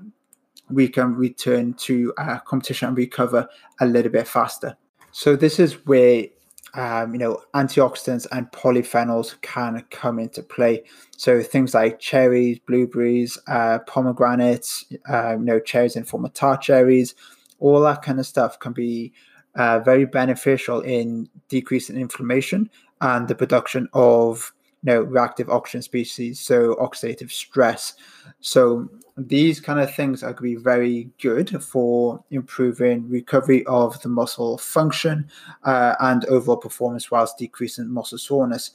we 0.69 0.87
can 0.87 1.15
return 1.15 1.73
to 1.73 2.13
uh, 2.17 2.39
competition 2.39 2.89
and 2.89 2.97
recover 2.97 3.47
a 3.79 3.85
little 3.85 4.11
bit 4.11 4.27
faster. 4.27 4.77
So 5.11 5.35
this 5.35 5.59
is 5.59 5.85
where 5.87 6.25
um, 6.73 7.13
you 7.13 7.19
know, 7.19 7.41
antioxidants 7.53 8.27
and 8.31 8.51
polyphenols 8.51 9.39
can 9.41 9.83
come 9.89 10.19
into 10.19 10.43
play. 10.43 10.83
So 11.17 11.41
things 11.41 11.73
like 11.73 11.99
cherries, 11.99 12.59
blueberries, 12.59 13.37
uh, 13.47 13.79
pomegranates, 13.87 14.85
uh, 15.09 15.31
you 15.31 15.45
know, 15.45 15.59
cherries 15.59 15.95
in 15.95 16.03
form 16.03 16.25
of 16.25 16.33
tart 16.33 16.61
cherries, 16.61 17.15
all 17.59 17.81
that 17.81 18.01
kind 18.01 18.19
of 18.19 18.25
stuff 18.25 18.59
can 18.59 18.73
be 18.73 19.13
uh, 19.55 19.79
very 19.79 20.05
beneficial 20.05 20.81
in 20.81 21.27
decreasing 21.49 21.97
inflammation 21.97 22.69
and 23.01 23.27
the 23.27 23.35
production 23.35 23.87
of 23.93 24.53
you 24.83 24.93
know 24.93 25.01
reactive 25.01 25.49
oxygen 25.49 25.81
species, 25.81 26.39
so 26.39 26.75
oxidative 26.75 27.31
stress. 27.31 27.93
So 28.39 28.89
these 29.17 29.59
kind 29.59 29.79
of 29.79 29.93
things 29.93 30.23
are 30.23 30.33
going 30.33 30.53
to 30.53 30.57
be 30.57 30.63
very 30.63 31.09
good 31.21 31.61
for 31.63 32.23
improving 32.31 33.09
recovery 33.09 33.65
of 33.65 34.01
the 34.01 34.09
muscle 34.09 34.57
function 34.57 35.29
uh, 35.63 35.95
and 35.99 36.25
overall 36.25 36.57
performance 36.57 37.11
whilst 37.11 37.37
decreasing 37.37 37.89
muscle 37.89 38.17
soreness. 38.17 38.71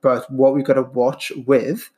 But 0.00 0.30
what 0.30 0.54
we've 0.54 0.64
got 0.64 0.74
to 0.74 0.82
watch 0.82 1.32
with 1.46 1.90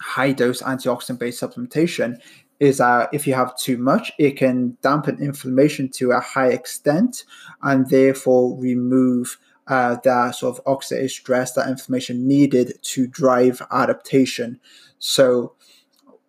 high 0.00 0.32
dose 0.32 0.60
antioxidant 0.62 1.18
based 1.18 1.40
supplementation 1.40 2.18
is 2.60 2.78
that 2.78 3.08
if 3.12 3.26
you 3.26 3.34
have 3.34 3.56
too 3.56 3.76
much, 3.76 4.12
it 4.18 4.36
can 4.36 4.76
dampen 4.82 5.20
inflammation 5.20 5.88
to 5.88 6.12
a 6.12 6.20
high 6.20 6.48
extent 6.48 7.24
and 7.62 7.88
therefore 7.88 8.56
remove 8.58 9.38
uh, 9.68 9.96
that 10.04 10.34
sort 10.34 10.58
of 10.58 10.64
oxidative 10.64 11.10
stress, 11.10 11.52
that 11.52 11.68
inflammation 11.68 12.26
needed 12.26 12.78
to 12.82 13.06
drive 13.06 13.62
adaptation. 13.70 14.60
So, 14.98 15.54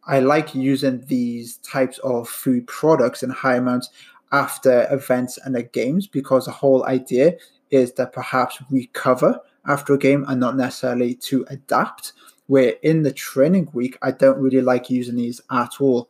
I 0.08 0.20
like 0.20 0.54
using 0.54 1.04
these 1.08 1.58
types 1.58 1.98
of 2.00 2.30
food 2.30 2.68
products 2.68 3.24
in 3.24 3.32
high 3.32 3.56
amounts 3.56 3.90
after 4.32 4.88
events 4.92 5.40
and 5.44 5.56
at 5.56 5.74
games 5.74 6.08
because 6.08 6.46
the 6.46 6.52
whole 6.52 6.86
idea 6.86 7.36
is 7.72 7.94
that 7.94 8.14
perhaps 8.14 8.62
recover 8.70 9.40
after 9.68 9.94
a 9.94 9.98
game 9.98 10.26
and 10.28 10.40
not 10.40 10.56
necessarily 10.56 11.16
to 11.16 11.46
adapt. 11.50 12.14
Where 12.48 12.76
in 12.84 13.02
the 13.02 13.12
training 13.12 13.70
week, 13.74 13.98
I 14.04 14.12
don't 14.12 14.40
really 14.40 14.62
like 14.62 14.92
using 14.92 15.16
these 15.16 15.42
at 15.50 15.82
all, 15.82 16.10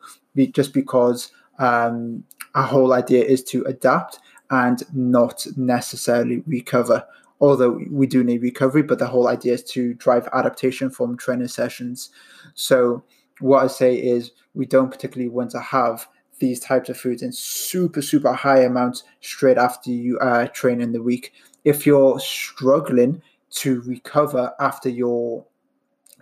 just 0.51 0.73
because 0.73 1.31
um, 1.59 2.25
our 2.55 2.63
whole 2.63 2.91
idea 2.91 3.23
is 3.23 3.41
to 3.45 3.63
adapt 3.63 4.19
and 4.49 4.83
not 4.93 5.45
necessarily 5.55 6.43
recover. 6.47 7.05
Although 7.41 7.79
we 7.89 8.07
do 8.07 8.23
need 8.23 8.41
recovery, 8.41 8.83
but 8.83 8.99
the 8.99 9.07
whole 9.07 9.27
idea 9.27 9.53
is 9.53 9.63
to 9.65 9.93
drive 9.95 10.29
adaptation 10.33 10.89
from 10.89 11.17
training 11.17 11.49
sessions. 11.49 12.09
So 12.53 13.03
what 13.39 13.63
I 13.63 13.67
say 13.67 13.95
is 13.95 14.31
we 14.53 14.65
don't 14.65 14.91
particularly 14.91 15.29
want 15.29 15.51
to 15.51 15.59
have 15.59 16.07
these 16.39 16.59
types 16.59 16.89
of 16.89 16.97
foods 16.97 17.21
in 17.21 17.31
super 17.31 18.01
super 18.01 18.33
high 18.33 18.61
amounts 18.61 19.03
straight 19.21 19.57
after 19.57 19.89
you 19.89 20.17
uh, 20.19 20.47
train 20.47 20.81
in 20.81 20.91
the 20.91 21.01
week. 21.01 21.33
If 21.63 21.85
you're 21.85 22.19
struggling 22.19 23.21
to 23.51 23.81
recover 23.81 24.53
after 24.59 24.89
your 24.89 25.45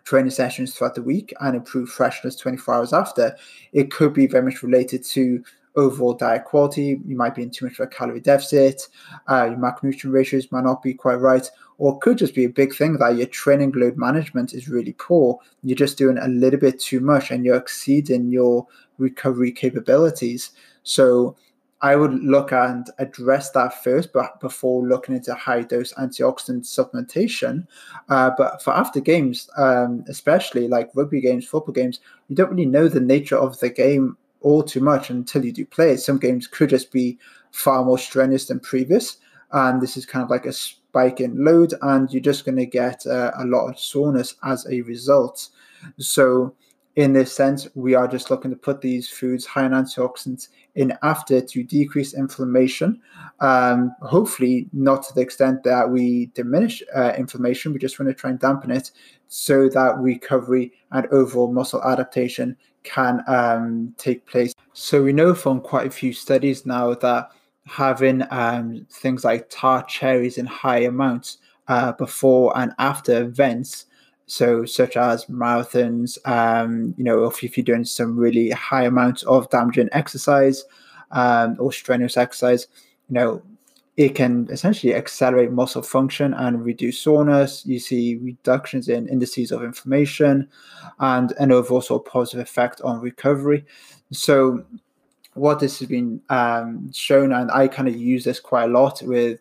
training 0.03 0.31
sessions 0.31 0.75
throughout 0.75 0.95
the 0.95 1.01
week 1.01 1.33
and 1.39 1.55
improve 1.55 1.89
freshness 1.89 2.35
24 2.35 2.75
hours 2.75 2.93
after, 2.93 3.35
it 3.71 3.91
could 3.91 4.13
be 4.13 4.27
very 4.27 4.43
much 4.43 4.61
related 4.61 5.03
to 5.03 5.43
overall 5.75 6.13
diet 6.13 6.45
quality. 6.45 7.01
You 7.05 7.15
might 7.15 7.35
be 7.35 7.43
in 7.43 7.49
too 7.49 7.65
much 7.65 7.79
of 7.79 7.85
a 7.85 7.87
calorie 7.87 8.19
deficit. 8.19 8.87
Uh, 9.29 9.45
your 9.45 9.57
macronutrient 9.57 10.11
ratios 10.11 10.51
might 10.51 10.63
not 10.63 10.83
be 10.83 10.93
quite 10.93 11.15
right, 11.15 11.49
or 11.77 11.93
it 11.93 12.01
could 12.01 12.17
just 12.17 12.35
be 12.35 12.45
a 12.45 12.49
big 12.49 12.75
thing 12.75 12.97
that 12.97 13.15
your 13.15 13.27
training 13.27 13.71
load 13.75 13.97
management 13.97 14.53
is 14.53 14.69
really 14.69 14.93
poor. 14.93 15.39
You're 15.63 15.75
just 15.75 15.97
doing 15.97 16.17
a 16.17 16.27
little 16.27 16.59
bit 16.59 16.79
too 16.79 16.99
much, 16.99 17.31
and 17.31 17.43
you're 17.43 17.55
exceeding 17.55 18.31
your 18.31 18.67
recovery 18.97 19.51
capabilities. 19.51 20.51
So 20.83 21.35
I 21.83 21.97
would 21.97 22.13
look 22.23 22.53
and 22.53 22.89
address 22.97 23.51
that 23.51 23.83
first, 23.83 24.13
but 24.13 24.39
before 24.39 24.87
looking 24.87 25.15
into 25.15 25.33
high 25.33 25.63
dose 25.63 25.93
antioxidant 25.95 26.63
supplementation. 26.63 27.67
Uh, 28.07 28.31
but 28.37 28.63
for 28.63 28.73
after 28.73 29.01
games, 29.01 29.49
um, 29.57 30.05
especially 30.07 30.69
like 30.69 30.95
rugby 30.95 31.19
games, 31.19 31.45
football 31.45 31.73
games, 31.73 31.99
you 32.29 32.37
don't 32.37 32.51
really 32.51 32.65
know 32.65 32.87
the 32.87 33.01
nature 33.01 33.37
of 33.37 33.59
the 33.59 33.69
game 33.69 34.15
all 34.43 34.61
too 34.61 34.81
much 34.81 35.09
until 35.09 35.43
you 35.43 35.51
do 35.51 35.65
play 35.65 35.91
it. 35.91 35.99
Some 35.99 36.19
games 36.19 36.47
could 36.47 36.69
just 36.69 36.91
be 36.91 37.17
far 37.51 37.83
more 37.83 37.97
strenuous 37.97 38.45
than 38.45 38.59
previous, 38.59 39.17
and 39.51 39.81
this 39.81 39.97
is 39.97 40.05
kind 40.05 40.23
of 40.23 40.29
like 40.29 40.45
a 40.45 40.53
spike 40.53 41.19
in 41.19 41.43
load, 41.43 41.73
and 41.81 42.11
you're 42.11 42.21
just 42.21 42.45
going 42.45 42.57
to 42.57 42.65
get 42.65 43.05
uh, 43.07 43.31
a 43.37 43.45
lot 43.45 43.69
of 43.69 43.79
soreness 43.79 44.35
as 44.43 44.67
a 44.67 44.81
result. 44.81 45.49
So 45.97 46.55
in 46.95 47.13
this 47.13 47.33
sense, 47.35 47.67
we 47.73 47.95
are 47.95 48.07
just 48.07 48.29
looking 48.29 48.51
to 48.51 48.57
put 48.57 48.81
these 48.81 49.09
foods 49.09 49.45
high 49.45 49.65
in 49.65 49.71
antioxidants 49.71 50.49
in 50.75 50.93
after 51.01 51.41
to 51.41 51.63
decrease 51.63 52.13
inflammation. 52.13 53.01
Um, 53.39 53.95
hopefully, 54.01 54.67
not 54.73 55.01
to 55.03 55.13
the 55.15 55.21
extent 55.21 55.63
that 55.63 55.89
we 55.89 56.27
diminish 56.35 56.83
uh, 56.95 57.13
inflammation. 57.17 57.73
We 57.73 57.79
just 57.79 57.99
want 57.99 58.09
to 58.09 58.13
try 58.13 58.29
and 58.29 58.39
dampen 58.39 58.69
it 58.69 58.91
so 59.27 59.69
that 59.69 59.97
recovery 59.97 60.71
and 60.91 61.07
overall 61.07 61.51
muscle 61.51 61.83
adaptation 61.83 62.55
can 62.83 63.23
um, 63.27 63.95
take 63.97 64.25
place. 64.27 64.53
So 64.73 65.01
we 65.01 65.13
know 65.13 65.33
from 65.33 65.61
quite 65.61 65.87
a 65.87 65.91
few 65.91 66.13
studies 66.13 66.65
now 66.65 66.93
that 66.93 67.29
having 67.65 68.23
um, 68.29 68.85
things 68.91 69.23
like 69.23 69.49
tart 69.49 69.87
cherries 69.87 70.37
in 70.37 70.45
high 70.45 70.81
amounts 70.81 71.39
uh, 71.67 71.93
before 71.93 72.55
and 72.57 72.73
after 72.77 73.23
events 73.23 73.85
so 74.25 74.65
such 74.65 74.95
as 74.97 75.25
marathons 75.25 76.17
um, 76.27 76.93
you 76.97 77.03
know 77.03 77.25
if, 77.25 77.43
if 77.43 77.57
you're 77.57 77.63
doing 77.63 77.85
some 77.85 78.17
really 78.17 78.49
high 78.51 78.85
amounts 78.85 79.23
of 79.23 79.49
damaging 79.49 79.89
exercise 79.91 80.63
um, 81.11 81.55
or 81.59 81.71
strenuous 81.71 82.17
exercise 82.17 82.67
you 83.09 83.13
know 83.15 83.41
it 83.95 84.15
can 84.15 84.47
essentially 84.49 84.95
accelerate 84.95 85.51
muscle 85.51 85.83
function 85.83 86.33
and 86.33 86.65
reduce 86.65 86.99
soreness. 86.99 87.63
You 87.63 87.77
see 87.77 88.15
reductions 88.15 88.89
in 88.89 89.07
indices 89.07 89.51
of 89.51 89.63
inflammation 89.63 90.49
and 90.99 91.31
an 91.33 91.51
overall 91.51 91.79
sort 91.79 92.03
of 92.03 92.11
positive 92.11 92.39
effect 92.39 92.81
on 92.81 93.01
recovery. 93.01 93.63
So 94.11 94.65
what 95.35 95.59
this 95.59 95.79
has 95.79 95.87
been 95.87 96.21
um, 96.29 96.91
shown 96.91 97.31
and 97.31 97.51
i 97.51 97.67
kind 97.67 97.87
of 97.87 97.95
use 97.95 98.23
this 98.23 98.39
quite 98.39 98.65
a 98.65 98.67
lot 98.67 99.01
with 99.03 99.39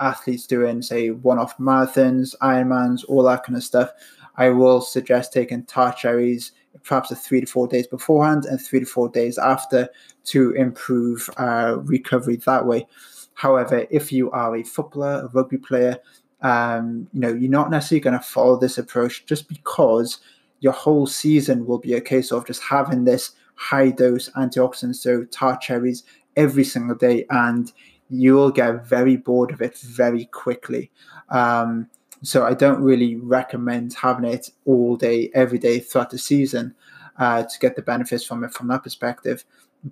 athletes 0.00 0.46
doing 0.46 0.82
say 0.82 1.10
one-off 1.10 1.56
marathons 1.58 2.34
ironmans 2.40 3.04
all 3.08 3.22
that 3.22 3.44
kind 3.44 3.56
of 3.56 3.64
stuff 3.64 3.90
I 4.38 4.48
will 4.48 4.80
suggest 4.80 5.32
taking 5.32 5.64
tart 5.64 5.98
cherries 5.98 6.52
perhaps 6.84 7.16
three 7.20 7.40
to 7.40 7.46
four 7.46 7.66
days 7.68 7.86
beforehand 7.86 8.44
and 8.46 8.60
three 8.60 8.80
to 8.80 8.86
four 8.86 9.08
days 9.08 9.36
after 9.36 9.88
to 10.24 10.52
improve 10.52 11.28
uh, 11.36 11.78
recovery 11.82 12.36
that 12.36 12.64
way. 12.64 12.86
However, 13.34 13.86
if 13.90 14.12
you 14.12 14.30
are 14.30 14.56
a 14.56 14.62
footballer, 14.62 15.22
a 15.24 15.28
rugby 15.28 15.58
player, 15.58 15.98
um, 16.40 17.08
you 17.12 17.20
know 17.20 17.32
you're 17.32 17.50
not 17.50 17.70
necessarily 17.70 18.00
going 18.00 18.18
to 18.18 18.24
follow 18.24 18.56
this 18.56 18.78
approach 18.78 19.26
just 19.26 19.48
because 19.48 20.18
your 20.60 20.72
whole 20.72 21.06
season 21.06 21.66
will 21.66 21.78
be 21.78 21.94
a 21.94 22.00
case 22.00 22.32
of 22.32 22.46
just 22.46 22.62
having 22.62 23.04
this 23.04 23.32
high 23.54 23.90
dose 23.90 24.28
antioxidant, 24.30 24.94
so 24.94 25.24
tart 25.24 25.60
cherries 25.60 26.04
every 26.36 26.64
single 26.64 26.96
day, 26.96 27.26
and 27.30 27.72
you'll 28.08 28.50
get 28.50 28.86
very 28.86 29.16
bored 29.16 29.50
of 29.50 29.60
it 29.60 29.78
very 29.78 30.26
quickly. 30.26 30.90
Um, 31.28 31.88
so 32.22 32.44
I 32.44 32.54
don't 32.54 32.82
really 32.82 33.16
recommend 33.16 33.94
having 33.94 34.24
it 34.24 34.50
all 34.64 34.96
day, 34.96 35.30
every 35.34 35.58
day 35.58 35.78
throughout 35.78 36.10
the 36.10 36.18
season 36.18 36.74
uh, 37.18 37.42
to 37.42 37.58
get 37.60 37.76
the 37.76 37.82
benefits 37.82 38.24
from 38.24 38.44
it 38.44 38.52
from 38.52 38.68
that 38.68 38.82
perspective. 38.82 39.44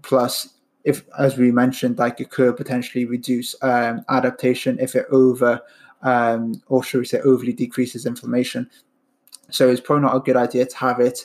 Plus, 0.03 0.55
if 0.85 1.05
as 1.19 1.37
we 1.37 1.51
mentioned, 1.51 1.99
like 1.99 2.21
it 2.21 2.31
could 2.31 2.57
potentially 2.57 3.05
reduce 3.05 3.55
um, 3.63 4.05
adaptation 4.09 4.79
if 4.81 4.95
it 4.95 5.07
over 5.11 5.61
um, 6.03 6.63
or 6.69 6.83
should 6.83 6.99
we 6.99 7.05
say 7.05 7.21
overly 7.21 7.53
decreases 7.53 8.07
inflammation. 8.07 8.71
So 9.51 9.69
it's 9.69 9.81
probably 9.81 10.03
not 10.03 10.17
a 10.17 10.21
good 10.21 10.37
idea 10.37 10.67
to 10.67 10.77
have 10.77 11.01
it 11.01 11.25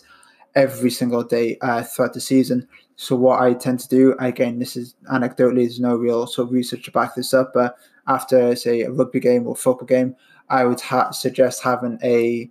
every 0.56 0.92
single 0.92 1.24
day 1.24 1.58
uh, 1.62 1.84
throughout 1.84 2.14
the 2.14 2.22
season. 2.22 2.68
So 2.96 3.16
what 3.16 3.42
I 3.42 3.54
tend 3.54 3.80
to 3.80 3.88
do, 3.88 4.16
again, 4.20 4.60
this 4.60 4.76
is 4.76 4.96
anecdotally, 5.12 5.64
there's 5.64 5.80
no 5.80 5.96
real 5.96 6.28
sort 6.28 6.48
of 6.48 6.54
research 6.54 6.84
to 6.86 6.92
back 6.92 7.16
this 7.16 7.34
up, 7.34 7.52
but 7.54 7.78
after 8.08 8.56
say 8.56 8.82
a 8.82 8.92
rugby 8.92 9.20
game 9.20 9.48
or 9.48 9.56
football 9.56 9.88
game, 9.88 10.16
I 10.52 10.66
would 10.66 10.82
ha- 10.82 11.12
suggest 11.12 11.64
having 11.64 11.98
a, 12.04 12.50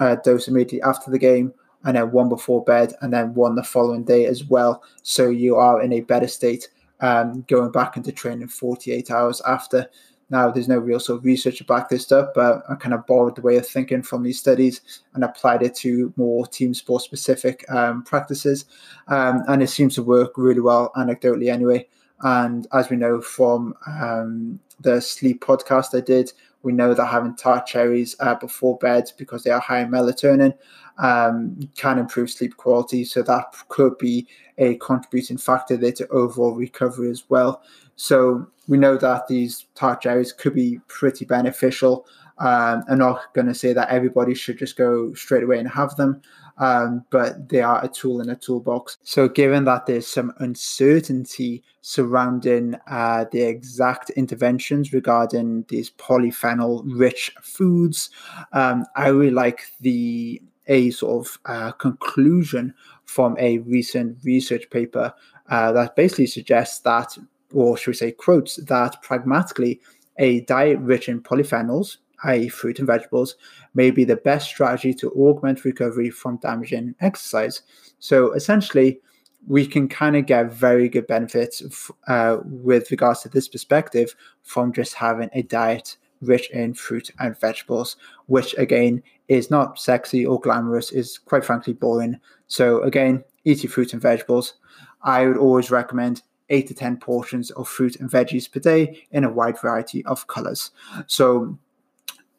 a 0.00 0.16
dose 0.16 0.48
immediately 0.48 0.82
after 0.82 1.10
the 1.10 1.18
game 1.18 1.52
and 1.84 1.96
then 1.96 2.10
one 2.10 2.28
before 2.28 2.64
bed 2.64 2.94
and 3.00 3.12
then 3.12 3.34
one 3.34 3.54
the 3.54 3.62
following 3.62 4.04
day 4.04 4.26
as 4.26 4.44
well. 4.44 4.82
So 5.02 5.28
you 5.28 5.56
are 5.56 5.82
in 5.82 5.92
a 5.92 6.00
better 6.00 6.28
state 6.28 6.68
um, 7.00 7.44
going 7.48 7.70
back 7.70 7.96
into 7.96 8.10
training 8.10 8.48
48 8.48 9.10
hours 9.10 9.40
after. 9.46 9.88
Now, 10.30 10.50
there's 10.50 10.68
no 10.68 10.78
real 10.78 10.98
sort 10.98 11.18
of 11.18 11.26
research 11.26 11.58
to 11.58 11.64
back 11.64 11.90
this 11.90 12.10
up, 12.10 12.32
but 12.34 12.62
I 12.70 12.74
kind 12.76 12.94
of 12.94 13.06
borrowed 13.06 13.36
the 13.36 13.42
way 13.42 13.58
of 13.58 13.68
thinking 13.68 14.02
from 14.02 14.22
these 14.22 14.38
studies 14.38 14.80
and 15.12 15.22
applied 15.24 15.62
it 15.62 15.74
to 15.76 16.10
more 16.16 16.46
team 16.46 16.72
sport 16.72 17.02
specific 17.02 17.70
um, 17.70 18.02
practices. 18.02 18.64
Um, 19.08 19.42
and 19.46 19.62
it 19.62 19.68
seems 19.68 19.94
to 19.96 20.02
work 20.02 20.32
really 20.38 20.60
well, 20.60 20.90
anecdotally 20.96 21.52
anyway. 21.52 21.86
And 22.22 22.66
as 22.72 22.88
we 22.88 22.96
know 22.96 23.20
from 23.20 23.74
um, 23.86 24.58
the 24.80 25.02
sleep 25.02 25.44
podcast 25.44 25.94
I 25.94 26.00
did, 26.00 26.32
we 26.62 26.72
know 26.72 26.94
that 26.94 27.06
having 27.06 27.36
tart 27.36 27.66
cherries 27.66 28.16
uh, 28.20 28.34
before 28.34 28.78
bed 28.78 29.10
because 29.18 29.42
they 29.42 29.50
are 29.50 29.60
high 29.60 29.80
in 29.80 29.90
melatonin 29.90 30.54
um, 30.98 31.58
can 31.76 31.98
improve 31.98 32.30
sleep 32.30 32.56
quality. 32.56 33.04
So 33.04 33.22
that 33.22 33.54
could 33.68 33.98
be 33.98 34.26
a 34.58 34.76
contributing 34.76 35.38
factor 35.38 35.76
there 35.76 35.92
to 35.92 36.08
overall 36.08 36.54
recovery 36.54 37.10
as 37.10 37.24
well. 37.28 37.62
So 37.96 38.46
we 38.68 38.78
know 38.78 38.96
that 38.96 39.26
these 39.26 39.66
tart 39.74 40.02
cherries 40.02 40.32
could 40.32 40.54
be 40.54 40.80
pretty 40.86 41.24
beneficial. 41.24 42.06
Um, 42.38 42.84
I'm 42.88 42.98
not 42.98 43.32
going 43.34 43.46
to 43.46 43.54
say 43.54 43.72
that 43.72 43.90
everybody 43.90 44.34
should 44.34 44.58
just 44.58 44.76
go 44.76 45.12
straight 45.14 45.44
away 45.44 45.58
and 45.58 45.68
have 45.68 45.96
them, 45.96 46.22
um, 46.58 47.04
but 47.10 47.48
they 47.48 47.60
are 47.60 47.84
a 47.84 47.88
tool 47.88 48.20
in 48.20 48.30
a 48.30 48.36
toolbox. 48.36 48.98
So, 49.02 49.28
given 49.28 49.64
that 49.64 49.86
there's 49.86 50.06
some 50.06 50.32
uncertainty 50.38 51.62
surrounding 51.82 52.76
uh, 52.88 53.26
the 53.30 53.42
exact 53.42 54.10
interventions 54.10 54.92
regarding 54.92 55.64
these 55.68 55.90
polyphenol 55.90 56.82
rich 56.86 57.34
foods, 57.42 58.10
um, 58.52 58.84
I 58.96 59.08
really 59.08 59.30
like 59.30 59.62
the 59.80 60.42
a 60.68 60.90
sort 60.90 61.26
of 61.26 61.38
uh, 61.46 61.72
conclusion 61.72 62.74
from 63.04 63.36
a 63.38 63.58
recent 63.58 64.16
research 64.24 64.68
paper 64.70 65.12
uh, 65.50 65.72
that 65.72 65.96
basically 65.96 66.26
suggests 66.26 66.80
that, 66.80 67.16
or 67.52 67.76
should 67.76 67.90
we 67.90 67.94
say, 67.94 68.12
quotes 68.12 68.56
that 68.56 69.02
pragmatically, 69.02 69.80
a 70.18 70.40
diet 70.42 70.78
rich 70.78 71.08
in 71.08 71.20
polyphenols, 71.20 71.98
i.e., 72.24 72.48
fruit 72.48 72.78
and 72.78 72.86
vegetables, 72.86 73.36
may 73.74 73.90
be 73.90 74.04
the 74.04 74.16
best 74.16 74.48
strategy 74.48 74.94
to 74.94 75.10
augment 75.12 75.64
recovery 75.64 76.10
from 76.10 76.36
damaging 76.38 76.94
exercise. 77.00 77.62
So 77.98 78.32
essentially, 78.32 79.00
we 79.46 79.66
can 79.66 79.88
kind 79.88 80.16
of 80.16 80.26
get 80.26 80.52
very 80.52 80.88
good 80.88 81.06
benefits 81.06 81.90
uh, 82.06 82.38
with 82.44 82.90
regards 82.90 83.22
to 83.22 83.28
this 83.28 83.48
perspective 83.48 84.14
from 84.42 84.72
just 84.72 84.94
having 84.94 85.30
a 85.32 85.42
diet 85.42 85.96
rich 86.20 86.48
in 86.50 86.74
fruit 86.74 87.10
and 87.18 87.38
vegetables, 87.38 87.96
which 88.26 88.54
again 88.56 89.02
is 89.28 89.50
not 89.50 89.78
sexy 89.78 90.24
or 90.24 90.40
glamorous, 90.40 90.92
is 90.92 91.18
quite 91.18 91.44
frankly 91.44 91.72
boring. 91.72 92.18
So 92.46 92.82
again, 92.82 93.24
eat 93.44 93.62
your 93.64 93.72
fruit 93.72 93.92
and 93.92 94.00
vegetables. 94.00 94.54
I 95.02 95.26
would 95.26 95.36
always 95.36 95.70
recommend 95.70 96.22
eight 96.48 96.68
to 96.68 96.74
10 96.74 96.98
portions 96.98 97.50
of 97.52 97.68
fruit 97.68 97.96
and 97.96 98.10
veggies 98.10 98.50
per 98.50 98.60
day 98.60 99.06
in 99.10 99.24
a 99.24 99.32
wide 99.32 99.60
variety 99.60 100.04
of 100.04 100.26
colors. 100.26 100.70
So 101.06 101.58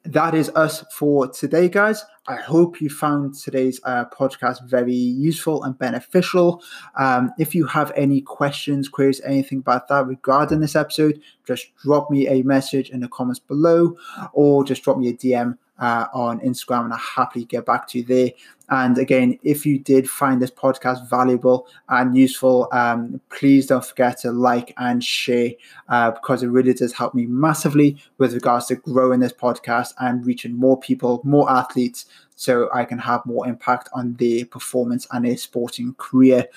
that 0.06 0.36
is 0.36 0.50
us 0.50 0.84
for 0.92 1.28
today, 1.28 1.70
guys. 1.70 2.04
I 2.28 2.36
hope 2.36 2.82
you 2.82 2.90
found 2.90 3.36
today's 3.36 3.80
uh, 3.84 4.06
podcast 4.06 4.68
very 4.68 4.94
useful 4.94 5.64
and 5.64 5.78
beneficial. 5.78 6.62
Um, 6.98 7.32
if 7.38 7.54
you 7.56 7.66
have 7.68 7.92
any 7.96 8.22
questions, 8.22 8.90
queries, 8.90 9.22
anything 9.22 9.60
about 9.60 9.88
that 9.90 10.08
regarding 10.08 10.60
this 10.60 10.76
episode, 10.76 11.22
just 11.46 11.76
drop 11.78 12.10
me 12.10 12.28
a 12.28 12.44
message 12.44 12.90
in 12.90 13.00
the 13.00 13.08
comments 13.08 13.40
below 13.40 13.98
or 14.34 14.64
just 14.64 14.84
drop 14.84 14.98
me 14.98 15.10
a 15.10 15.14
DM 15.14 15.58
uh, 15.80 16.08
on 16.14 16.40
Instagram, 16.42 16.86
and 16.86 16.94
I'll 16.94 17.00
happily 17.00 17.46
get 17.46 17.66
back 17.66 17.88
to 17.90 18.00
you 18.00 18.06
there. 18.06 18.30
And 18.74 18.98
again, 18.98 19.38
if 19.44 19.68
you 19.68 19.78
did 19.78 20.10
find 20.10 20.42
this 20.42 20.50
podcast 20.50 21.08
valuable 21.08 21.68
and 21.90 22.18
useful, 22.18 22.68
um, 22.72 23.22
please 23.30 23.68
don't 23.68 23.86
forget 23.86 24.22
to 24.22 24.32
like 24.32 24.74
and 24.78 25.04
share 25.04 25.52
uh, 25.90 26.10
because 26.10 26.42
it 26.42 26.48
really 26.48 26.74
does 26.74 26.92
help 26.92 27.14
me 27.14 27.28
massively 27.28 27.98
with 28.18 28.34
regards 28.34 28.66
to 28.68 28.76
growing 28.78 29.20
this 29.20 29.32
podcast 29.32 29.94
and 30.00 30.26
reaching 30.26 30.56
more 30.56 30.80
people, 30.80 31.22
more 31.24 31.52
athletes, 31.52 32.08
so 32.36 32.68
I 32.74 32.84
can 32.84 32.98
have 32.98 33.24
more 33.28 33.46
impact 33.48 33.90
on 33.94 34.14
their 34.14 34.44
performance 34.44 35.06
and 35.12 35.24
their 35.24 35.38
sporting 35.38 35.94
career. 36.00 36.48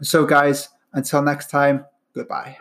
So, 0.00 0.24
guys, 0.24 0.70
until 0.94 1.20
next 1.20 1.50
time, 1.50 1.84
goodbye. 2.14 2.56